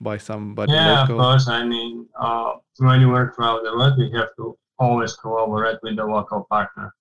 [0.00, 1.20] by somebody yeah, local.
[1.20, 1.48] of course.
[1.48, 5.96] I mean, uh, when you work throughout the world, we have to always collaborate with
[5.96, 6.94] the local partner.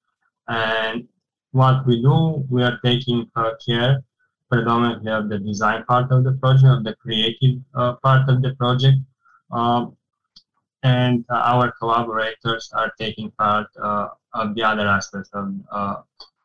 [0.47, 1.07] And
[1.51, 4.01] what we do, we are taking uh, care
[4.49, 8.55] predominantly of the design part of the project, of the creative uh, part of the
[8.55, 8.97] project.
[9.51, 9.97] Um,
[10.83, 14.07] and uh, our collaborators are taking part uh,
[14.55, 15.95] the other aspects of, uh,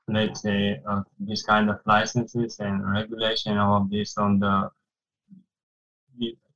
[0.08, 0.80] let's say,
[1.18, 4.70] this kind of licenses and regulation, all of this on the,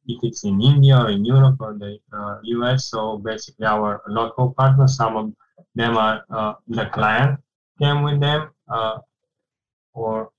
[0.09, 1.99] if it's in India or in Europe or the
[2.43, 2.93] US.
[2.95, 5.33] Uh, so basically our local partners, some of
[5.75, 7.39] them are uh, the client
[7.81, 8.99] came with them uh,
[9.95, 10.31] or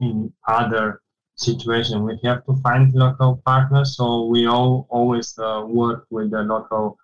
[0.00, 1.00] in other
[1.36, 6.42] situation we have to find local partners so we all always uh, work with the
[6.42, 6.96] local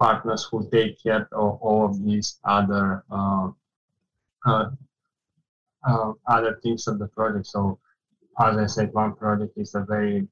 [0.00, 3.48] partners who take care of all of these other uh,
[4.46, 4.70] uh,
[5.86, 7.78] uh, other things of the project so
[8.40, 10.26] as i said one project is a very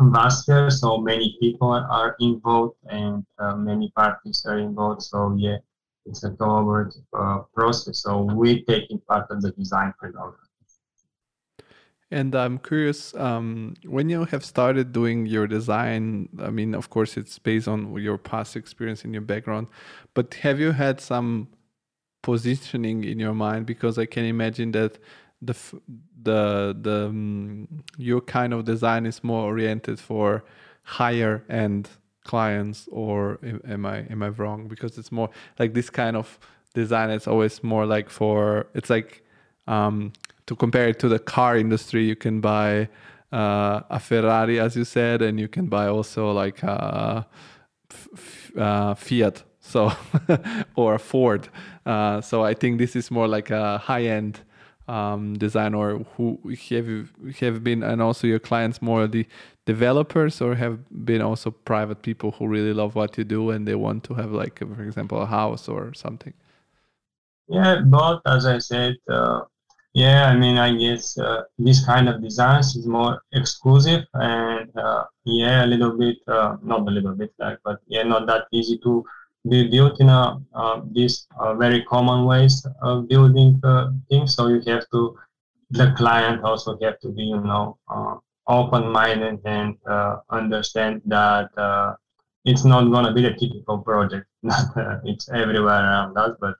[0.00, 3.24] vast sphere so many people are involved and
[3.56, 5.58] many parties are involved so yeah
[6.08, 7.04] it's a collaborative
[7.54, 8.02] process.
[8.02, 10.47] So we're taking part of the design predominantly.
[12.10, 17.18] And I'm curious, um, when you have started doing your design, I mean, of course,
[17.18, 19.66] it's based on your past experience and your background,
[20.14, 21.48] but have you had some
[22.22, 23.66] positioning in your mind?
[23.66, 24.98] Because I can imagine that
[25.42, 25.54] the
[26.22, 30.44] the the um, your kind of design is more oriented for
[30.82, 31.88] higher end
[32.24, 36.38] clients or am i am i wrong because it's more like this kind of
[36.74, 39.22] design it's always more like for it's like
[39.66, 40.12] um,
[40.48, 42.88] to compare it to the car industry you can buy
[43.32, 47.26] uh, a ferrari as you said and you can buy also like a,
[48.56, 49.92] uh, fiat so
[50.76, 51.48] or a ford.
[51.86, 54.40] Uh, so i think this is more like a high end
[54.88, 56.38] um, designer who
[56.70, 59.26] have have been and also your clients more the
[59.66, 63.74] developers or have been also private people who really love what you do and they
[63.74, 66.32] want to have like for example a house or something?
[67.48, 69.40] Yeah both as i said uh,
[69.94, 75.04] yeah i mean i guess uh, this kind of designs is more exclusive and uh,
[75.24, 78.78] yeah a little bit uh, not a little bit like but yeah not that easy
[78.78, 79.04] to
[79.48, 83.60] be built in a uh, these uh, very common ways of building
[84.10, 84.34] things.
[84.34, 85.16] So you have to
[85.70, 87.78] the client also have to be you know
[88.48, 91.94] open-minded and uh, understand that uh,
[92.44, 96.54] it's not going to be the typical project uh, it's everywhere around us but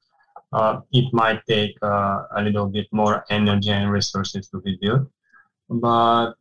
[0.53, 5.07] uh, it might take uh, a little bit more energy and resources to be built
[5.69, 6.35] but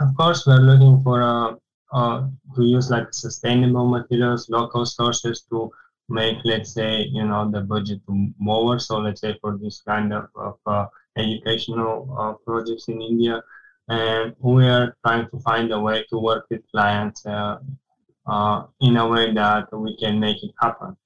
[0.00, 1.56] of course we're looking for a
[1.92, 5.70] uh, to use like sustainable materials, local sources to
[6.08, 8.00] make, let's say, you know, the budget
[8.38, 8.78] more.
[8.78, 13.42] So let's say for this kind of, of uh, educational uh, projects in India,
[13.88, 17.58] and we are trying to find a way to work with clients uh,
[18.26, 20.96] uh, in a way that we can make it happen.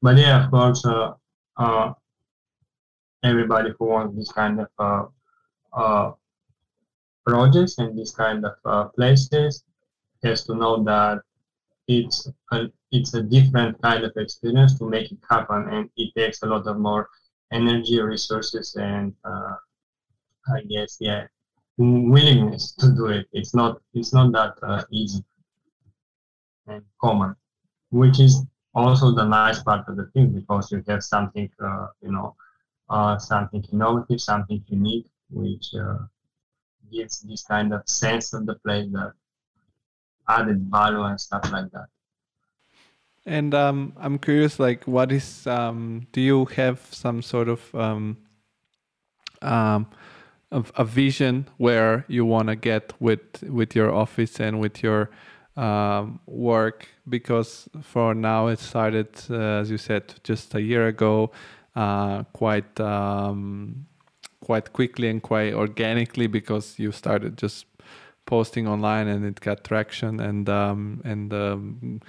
[0.00, 1.14] But yeah, of course, uh,
[1.58, 1.92] uh,
[3.24, 5.04] everybody who wants this kind of uh,
[5.72, 6.12] uh,
[7.26, 9.64] projects and this kind of uh, places
[10.24, 11.20] has to know that
[11.86, 16.42] it's a, it's a different kind of experience to make it happen, and it takes
[16.42, 17.08] a lot of more
[17.52, 19.54] energy, resources, and uh,
[20.54, 21.26] I guess yeah,
[21.78, 23.26] willingness to do it.
[23.32, 25.24] It's not it's not that easy
[26.66, 27.34] and common,
[27.90, 28.42] which is
[28.74, 32.34] also the nice part of the thing because you have something uh, you know
[32.90, 35.98] uh, something innovative, something unique, which uh,
[36.90, 39.12] gives this kind of sense of the place that
[40.28, 41.86] added value and stuff like that.
[43.26, 45.46] And um, I'm curious, like, what is?
[45.46, 48.16] Um, do you have some sort of um,
[49.42, 49.86] um,
[50.50, 55.10] a, a vision where you want to get with with your office and with your
[55.58, 56.88] um, work?
[57.08, 61.30] Because for now, it started, uh, as you said, just a year ago,
[61.74, 63.86] uh, quite um,
[64.40, 67.66] quite quickly and quite organically because you started just
[68.24, 72.00] posting online and it got traction and um, and um,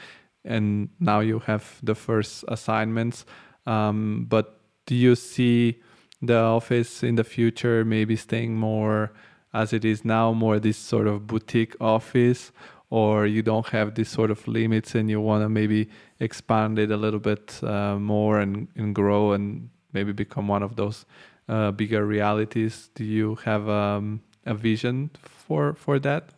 [0.46, 3.26] and now you have the first assignments.
[3.66, 5.82] Um, but do you see
[6.22, 9.12] the office in the future maybe staying more
[9.54, 12.52] as it is now, more this sort of boutique office,
[12.90, 16.92] or you don't have these sort of limits and you want to maybe expand it
[16.92, 21.06] a little bit uh, more and, and grow and maybe become one of those
[21.48, 22.90] uh, bigger realities?
[22.96, 26.30] Do you have um, a vision for for that?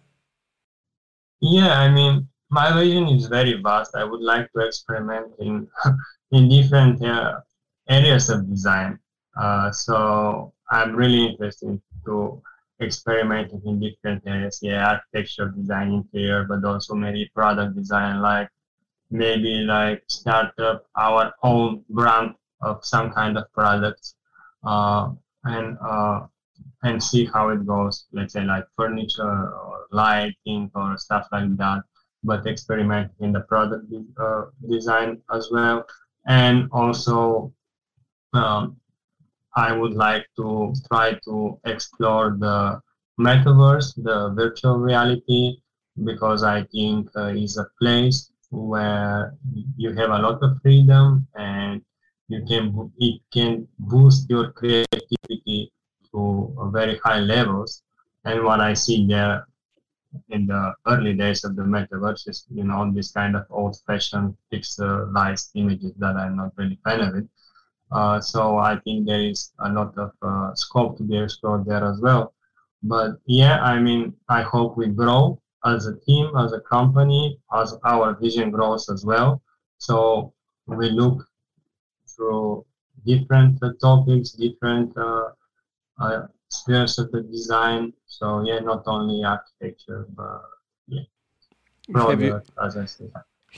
[1.41, 3.95] Yeah, I mean, my vision is very vast.
[3.95, 5.68] I would like to experiment in
[6.32, 7.39] in different uh,
[7.89, 8.99] areas of design.
[9.39, 12.41] Uh, so I'm really interested to
[12.82, 14.60] experiment in different areas.
[14.62, 18.50] Yeah, architecture design, interior, but also maybe product design, like
[19.10, 24.16] maybe like start up our own brand of some kind of products
[24.64, 25.10] uh,
[25.44, 26.22] and uh,
[26.84, 28.06] and see how it goes.
[28.12, 31.84] Let's say like furniture or lighting or stuff like that
[32.24, 33.86] but experiment in the product
[34.20, 35.86] uh, design as well.
[36.28, 37.52] And also,
[38.34, 38.78] um,
[39.56, 42.82] I would like to try to explore the
[43.20, 45.58] metaverse, the virtual reality,
[46.04, 49.36] because I think uh, a place where
[49.78, 51.82] you have a lot of freedom and
[52.28, 55.72] you can it can boost your creativity
[56.12, 57.84] to very high levels.
[58.24, 59.47] And what I see there
[60.30, 65.49] in the early days of the metaverse is, you know, this kind of old-fashioned pixelized
[65.56, 67.26] images that I'm not really fan of it.
[67.92, 71.84] Uh, so I think there is a lot of uh, scope to be explored there
[71.84, 72.34] as well.
[72.84, 77.78] But yeah, I mean, I hope we grow as a team, as a company, as
[77.84, 79.42] our vision grows as well.
[79.78, 80.34] So
[80.66, 81.28] we look
[82.08, 82.66] through
[83.06, 85.30] different uh, topics, different uh,
[86.00, 87.94] uh, spheres of the design.
[88.08, 90.42] So yeah, not only architecture, but
[90.88, 91.02] yeah,
[92.22, 93.06] you, as I say.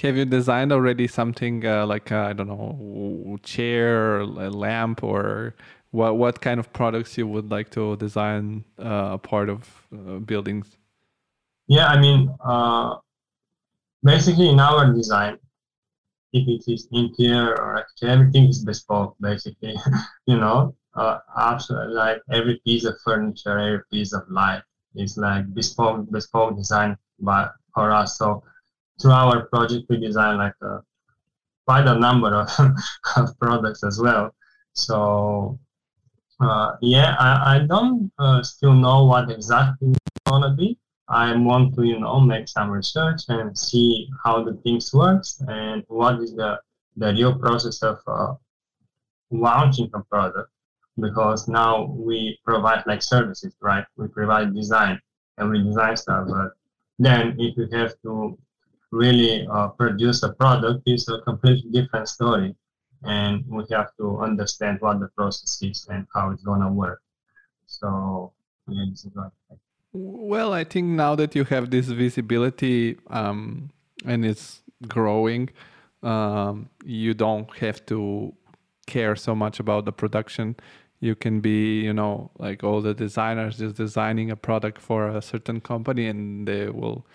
[0.02, 5.54] Have you designed already something uh, like I I don't know, chair, a lamp, or
[5.92, 6.18] what?
[6.18, 10.78] What kind of products you would like to design uh, a part of uh, buildings?
[11.68, 12.96] Yeah, I mean, uh,
[14.02, 15.38] basically in our design,
[16.34, 19.16] if it is interior or exterior, everything is bespoke.
[19.22, 19.76] Basically,
[20.26, 24.64] you know, uh, absolutely like every piece of furniture, every piece of light
[24.96, 28.18] is like bespoke, bespoke design by for us.
[28.18, 28.44] So
[29.04, 30.80] through our project, we design like a,
[31.68, 32.50] quite a number of,
[33.18, 34.34] of products as well.
[34.72, 35.60] So
[36.40, 40.80] uh, yeah, I, I don't uh, still know what exactly it's gonna be.
[41.10, 45.84] I want to, you know, make some research and see how the things works and
[45.88, 46.60] what is the
[46.96, 48.34] the real process of uh,
[49.32, 50.50] launching a product
[51.00, 53.84] because now we provide like services, right?
[53.98, 55.00] We provide design
[55.38, 56.52] and we design stuff, but
[57.00, 58.38] then if you have to
[58.94, 62.56] really uh, produce a product, is a completely different story,
[63.04, 67.02] and we have to understand what the process is and how it's gonna work.
[67.66, 68.32] So
[68.68, 68.86] yeah.
[69.92, 73.70] Well, I think now that you have this visibility um,
[74.06, 75.50] and it's growing,
[76.02, 78.34] um, you don't have to
[78.88, 80.56] care so much about the production
[81.04, 85.22] you can be you know like all the designers just designing a product for a
[85.22, 87.06] certain company and they will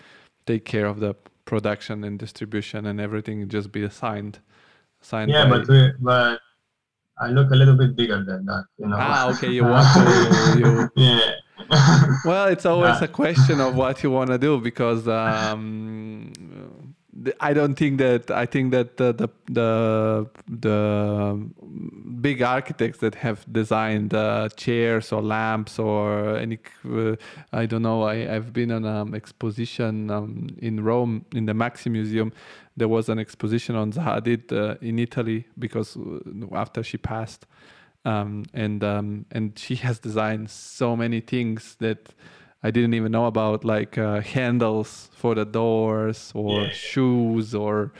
[0.45, 1.15] take care of the
[1.49, 4.35] production and distribution and everything just be assigned
[5.01, 5.57] assigned yeah by...
[5.57, 6.39] but we, but
[7.17, 8.97] i look a little bit bigger than that you know.
[8.99, 10.69] Ah okay you want to you...
[10.95, 11.31] yeah.
[12.25, 16.31] Well it's always a question of what you want to do because um
[17.39, 21.49] I don't think that I think that the the the, the
[22.21, 27.15] big architects that have designed uh, chairs or lamps or any uh,
[27.51, 31.91] I don't know I I've been on an exposition um, in Rome in the MAXXI
[31.91, 32.31] Museum.
[32.77, 37.45] There was an exposition on Zaha Hadid uh, in Italy because uh, after she passed.
[38.05, 42.13] Um, and um, and she has designed so many things that
[42.63, 46.69] I didn't even know about like uh, handles for the doors or yeah.
[46.71, 47.93] shoes or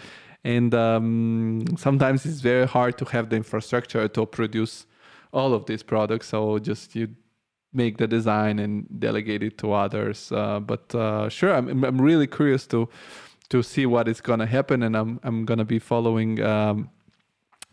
[0.44, 4.86] and um, sometimes it's very hard to have the infrastructure to produce
[5.32, 7.08] all of these products so just you
[7.72, 12.28] make the design and delegate it to others uh, but uh, sure I'm, I'm really
[12.28, 12.90] curious to
[13.50, 16.90] to see what is going to happen and I'm, I'm going to be following um,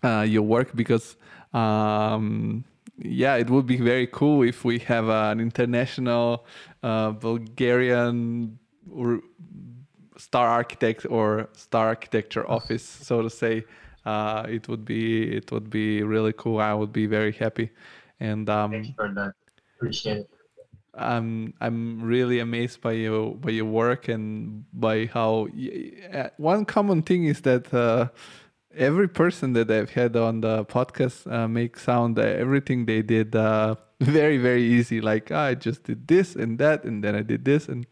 [0.02, 1.16] uh, your work because
[1.52, 2.64] um,
[2.98, 6.46] yeah, it would be very cool if we have an international
[6.82, 8.58] uh, Bulgarian
[10.16, 13.64] star architect or star architecture office, so to say.
[14.04, 16.60] Uh, it would be it would be really cool.
[16.60, 17.70] I would be very happy.
[18.20, 19.32] And um, thanks for that.
[19.76, 20.30] Appreciate it.
[20.94, 25.48] I'm I'm really amazed by your by your work and by how
[26.12, 28.08] uh, one common thing is that uh,
[28.76, 33.76] every person that I've had on the podcast uh, make sound everything they did uh,
[34.00, 35.00] very very easy.
[35.00, 37.86] Like oh, I just did this and that, and then I did this, and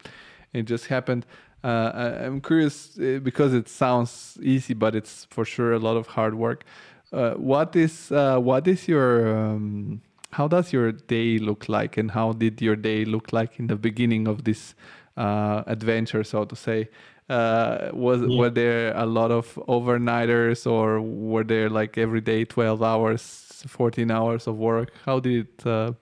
[0.52, 1.26] it just happened.
[1.62, 5.96] Uh, I, am curious uh, because it sounds easy, but it's for sure a lot
[5.96, 6.64] of hard work.
[7.10, 12.10] Uh, what is uh, what is your um, how does your day look like, and
[12.10, 14.74] how did your day look like in the beginning of this
[15.16, 16.88] adventure, so to say?
[17.28, 18.38] Uh, was yeah.
[18.38, 24.10] were there a lot of overnighters or were there like every day 12 hours 14
[24.10, 24.92] hours of work?
[25.04, 25.92] How did it uh,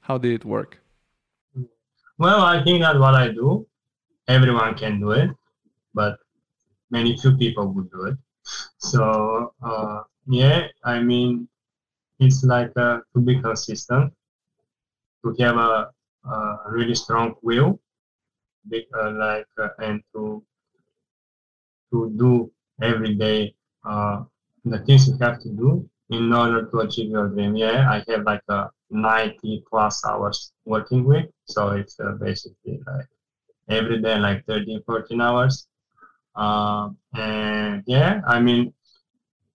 [0.00, 0.80] how did it work?
[2.18, 3.66] Well i think that what i do.
[4.28, 5.30] Everyone can do it
[5.94, 6.18] but
[6.90, 8.16] many few people would do it.
[8.78, 11.48] So uh, yeah i mean
[12.20, 14.12] it's like uh, to be consistent
[15.24, 15.90] to have a,
[16.24, 17.80] a really strong will
[18.72, 20.42] uh, like uh, and to
[21.92, 22.50] to do
[22.82, 24.22] every day uh,
[24.64, 27.56] the things you have to do in order to achieve your dream.
[27.56, 33.06] Yeah, I have like a 90 plus hours working week, so it's uh, basically like
[33.68, 35.66] every day like 13, 14 hours.
[36.34, 38.72] Uh, and yeah, I mean,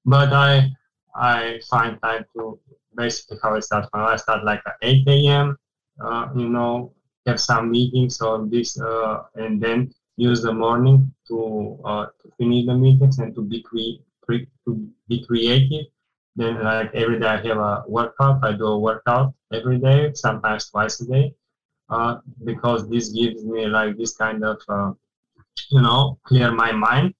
[0.06, 0.70] but I
[1.16, 2.60] I find time to
[2.96, 3.88] basically how it starts.
[3.92, 5.58] When I start like at 8 a.m.,
[6.04, 6.94] uh, you know,
[7.26, 12.66] have some meetings or this, uh, and then use the morning to, uh, to finish
[12.66, 14.02] the meetings and to be cre-
[14.66, 15.86] to be creative.
[16.36, 18.44] Then like every day I have a workout.
[18.44, 21.36] I do a workout every day, sometimes twice a day,
[21.90, 24.94] uh, because this gives me like this kind of uh,
[25.72, 27.14] you know clear my mind,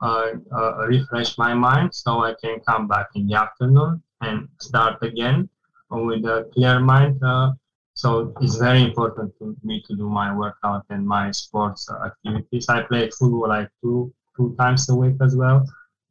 [0.00, 5.02] uh, uh, refresh my mind, so I can come back in the afternoon and start
[5.02, 5.48] again
[5.90, 7.52] with a clear mind uh,
[7.94, 12.68] so it's very important to me to do my workout and my sports activities.
[12.68, 15.64] I play football like two two times a week as well,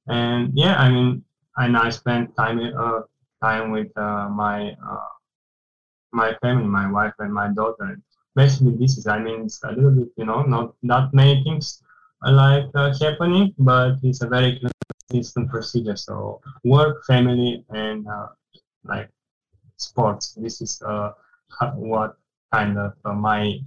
[0.07, 1.23] and yeah, I mean,
[1.57, 3.01] and I spend time uh,
[3.41, 5.09] time with uh, my uh,
[6.13, 7.99] my family, my wife and my daughter.
[8.36, 11.82] Basically, this is I mean, it's a little bit you know not not many things
[12.25, 14.61] like uh, happening, but it's a very
[15.09, 15.95] consistent procedure.
[15.97, 18.27] So work, family, and uh,
[18.84, 19.09] like
[19.77, 20.34] sports.
[20.36, 21.11] This is uh
[21.75, 22.17] what
[22.51, 23.59] kind of uh, my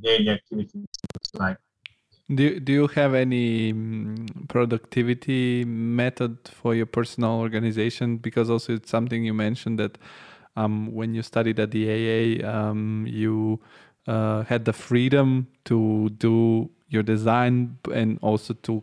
[0.00, 1.56] daily activities looks like.
[2.32, 8.18] Do, do you have any mm, productivity method for your personal organization?
[8.18, 9.98] Because also it's something you mentioned that
[10.56, 13.60] um, when you studied at the AA, um, you
[14.06, 18.82] uh, had the freedom to do your design and also to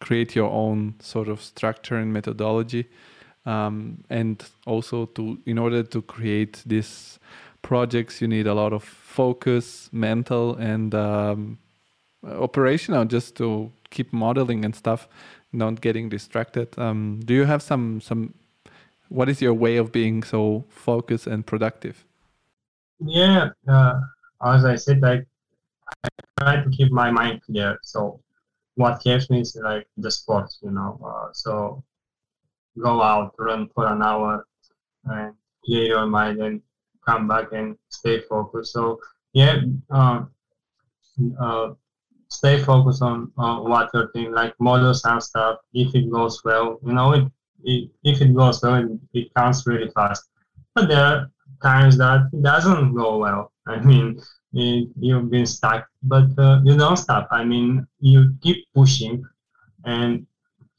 [0.00, 2.88] create your own sort of structure and methodology
[3.46, 7.18] um, and also to in order to create these
[7.62, 11.58] projects you need a lot of focus mental and um,
[12.22, 15.08] operational just to keep modeling and stuff
[15.52, 16.76] not getting distracted.
[16.78, 18.34] Um, do you have some some
[19.08, 22.04] what is your way of being so focused and productive?
[23.00, 24.00] Yeah uh,
[24.44, 25.26] as i said like
[26.04, 26.08] i
[26.40, 27.78] try to keep my mind clear.
[27.82, 28.20] So
[28.76, 31.82] what helps me is like the sports you know uh, so
[32.80, 34.46] go out, run for an hour,
[35.04, 36.60] and clear your mind and
[37.06, 38.72] come back and stay focused.
[38.72, 39.00] So
[39.32, 39.60] yeah,
[39.90, 40.24] uh,
[41.40, 41.74] uh,
[42.28, 45.58] stay focused on, on what you're doing, like models some stuff.
[45.72, 47.24] If it goes well, you know, it,
[47.64, 50.28] it if it goes well, it, it counts really fast.
[50.74, 51.30] But there are
[51.62, 53.52] times that it doesn't go well.
[53.66, 54.20] I mean,
[54.52, 57.28] it, you've been stuck, but uh, you don't stop.
[57.30, 59.24] I mean, you keep pushing
[59.84, 60.26] and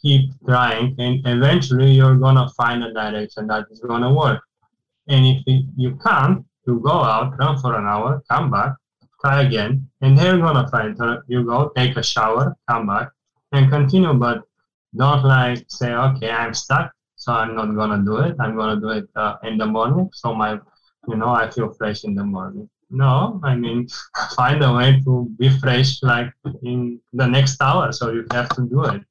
[0.06, 4.42] keep trying, and eventually you're gonna find a direction that is gonna work.
[5.08, 5.42] And if
[5.76, 8.74] you can't, you go out, run for an hour, come back,
[9.22, 11.20] try again, and then you're gonna find it.
[11.28, 13.10] You go, take a shower, come back,
[13.52, 14.14] and continue.
[14.14, 14.44] But
[14.96, 18.36] don't like say, okay, I'm stuck, so I'm not gonna do it.
[18.40, 20.60] I'm gonna do it uh, in the morning, so my,
[21.08, 22.70] you know, I feel fresh in the morning.
[22.92, 23.88] No, I mean,
[24.36, 26.32] find a way to be fresh, like
[26.62, 27.92] in the next hour.
[27.92, 29.02] So you have to do it,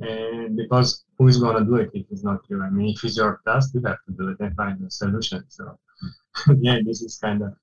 [0.00, 2.62] and because who is gonna do it if it's not you?
[2.62, 5.44] I mean, if it's your task, you have to do it and find a solution.
[5.48, 5.78] So,
[6.58, 7.54] yeah, this is kind of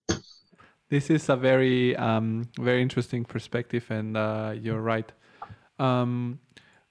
[0.89, 5.11] this is a very um, very interesting perspective, and uh, you're right.
[5.79, 6.39] Um,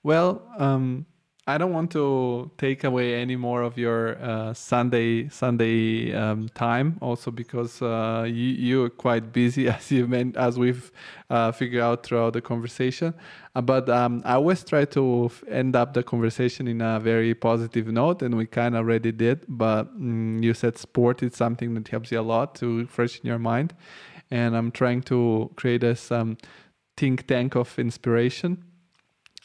[0.02, 1.06] well, um,
[1.46, 6.98] I don't want to take away any more of your uh, Sunday Sunday um, time.
[7.00, 10.92] Also, because uh, you you're quite busy, as you meant, as we've
[11.30, 13.14] uh, figured out throughout the conversation.
[13.54, 17.88] Uh, but um, I always try to end up the conversation in a very positive
[17.88, 19.44] note, and we kind of already did.
[19.48, 23.38] But mm, you said sport is something that helps you a lot to freshen your
[23.38, 23.74] mind,
[24.30, 26.36] and I'm trying to create a um,
[26.96, 28.64] think tank of inspiration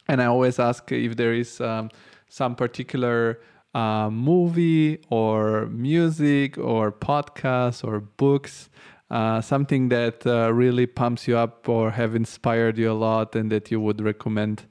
[0.07, 1.89] and I always ask if there is um,
[2.29, 3.39] some particular
[3.73, 8.69] uh, movie or music or podcast or books,
[9.11, 13.51] uh, something that uh, really pumps you up or have inspired you a lot, and
[13.51, 14.65] that you would recommend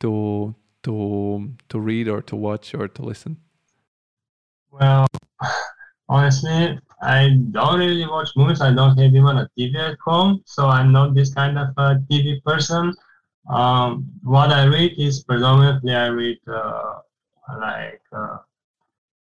[0.00, 3.36] to to to read or to watch or to listen.
[4.70, 5.06] Well,
[6.08, 8.60] honestly, I don't really watch movies.
[8.60, 12.00] I don't have even a TV at home, so I'm not this kind of a
[12.10, 12.92] TV person.
[13.48, 17.00] Um, what I read is predominantly I read uh,
[17.58, 18.38] like uh,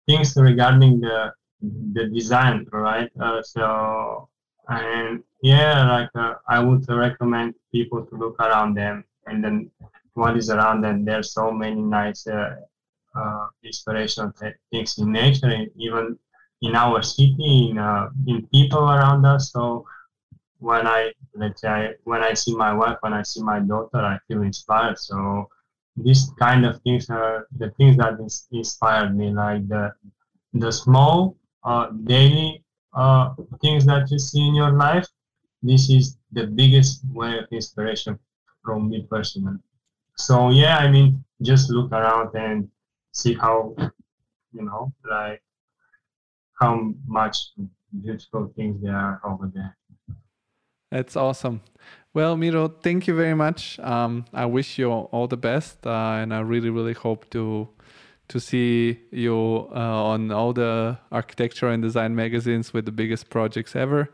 [0.07, 1.33] things regarding the
[1.93, 3.11] the design, right?
[3.19, 4.29] Uh, so
[4.67, 9.71] and yeah, like uh, I would recommend people to look around them and then
[10.13, 11.05] what is around them.
[11.05, 12.55] There's so many nice uh,
[13.15, 14.33] uh, inspirational
[14.71, 16.17] things in nature, and even
[16.61, 17.77] in our city, in
[18.27, 19.51] in people around us.
[19.51, 19.85] So
[20.59, 24.17] when I let's say when I see my wife, when I see my daughter, I
[24.27, 24.97] feel inspired.
[24.99, 25.49] So
[25.95, 28.19] these kind of things are the things that
[28.51, 29.91] inspired me, like the
[30.53, 35.07] the small uh, daily uh, things that you see in your life.
[35.61, 38.17] This is the biggest way of inspiration
[38.63, 39.59] from me personally.
[40.15, 42.69] So yeah, I mean, just look around and
[43.11, 43.75] see how
[44.53, 45.41] you know, like
[46.59, 47.37] how much
[48.01, 49.77] beautiful things there are over there.
[50.91, 51.61] That's awesome.
[52.13, 53.79] Well, Miro, thank you very much.
[53.79, 57.69] Um, I wish you all the best, uh, and I really, really hope to
[58.29, 63.75] to see you uh, on all the architecture and design magazines with the biggest projects
[63.75, 64.11] ever.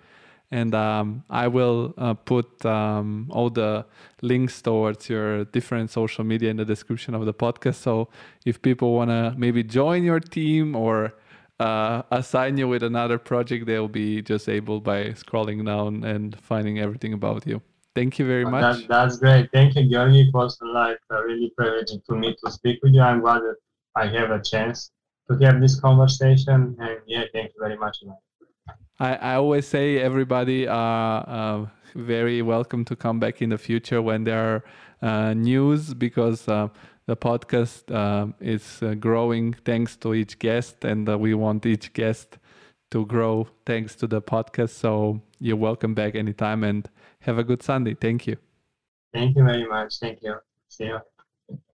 [0.51, 3.85] And um, I will uh, put um, all the
[4.21, 7.75] links towards your different social media in the description of the podcast.
[7.75, 8.07] So
[8.45, 11.13] if people want to maybe join your team or
[11.59, 16.79] uh, assign you with another project, they'll be just able by scrolling down and finding
[16.79, 17.61] everything about you.
[17.93, 18.81] Thank you very much.
[18.81, 19.49] That, that's great.
[19.53, 20.21] Thank you, Georgi.
[20.27, 23.01] It was like a really privilege to me to speak with you.
[23.01, 23.55] I'm glad that
[23.95, 24.91] I have a chance
[25.31, 26.75] to have this conversation.
[26.77, 27.97] And yeah, thank you very much.
[28.99, 34.01] I, I always say everybody are uh, very welcome to come back in the future
[34.01, 34.63] when there are
[35.01, 36.67] uh, news because uh,
[37.07, 41.93] the podcast uh, is uh, growing thanks to each guest, and uh, we want each
[41.93, 42.37] guest
[42.91, 44.71] to grow thanks to the podcast.
[44.71, 46.89] So you're welcome back anytime and
[47.19, 47.95] have a good Sunday.
[47.95, 48.37] Thank you.
[49.13, 49.99] Thank you very much.
[49.99, 50.35] Thank you.
[50.69, 50.99] See you.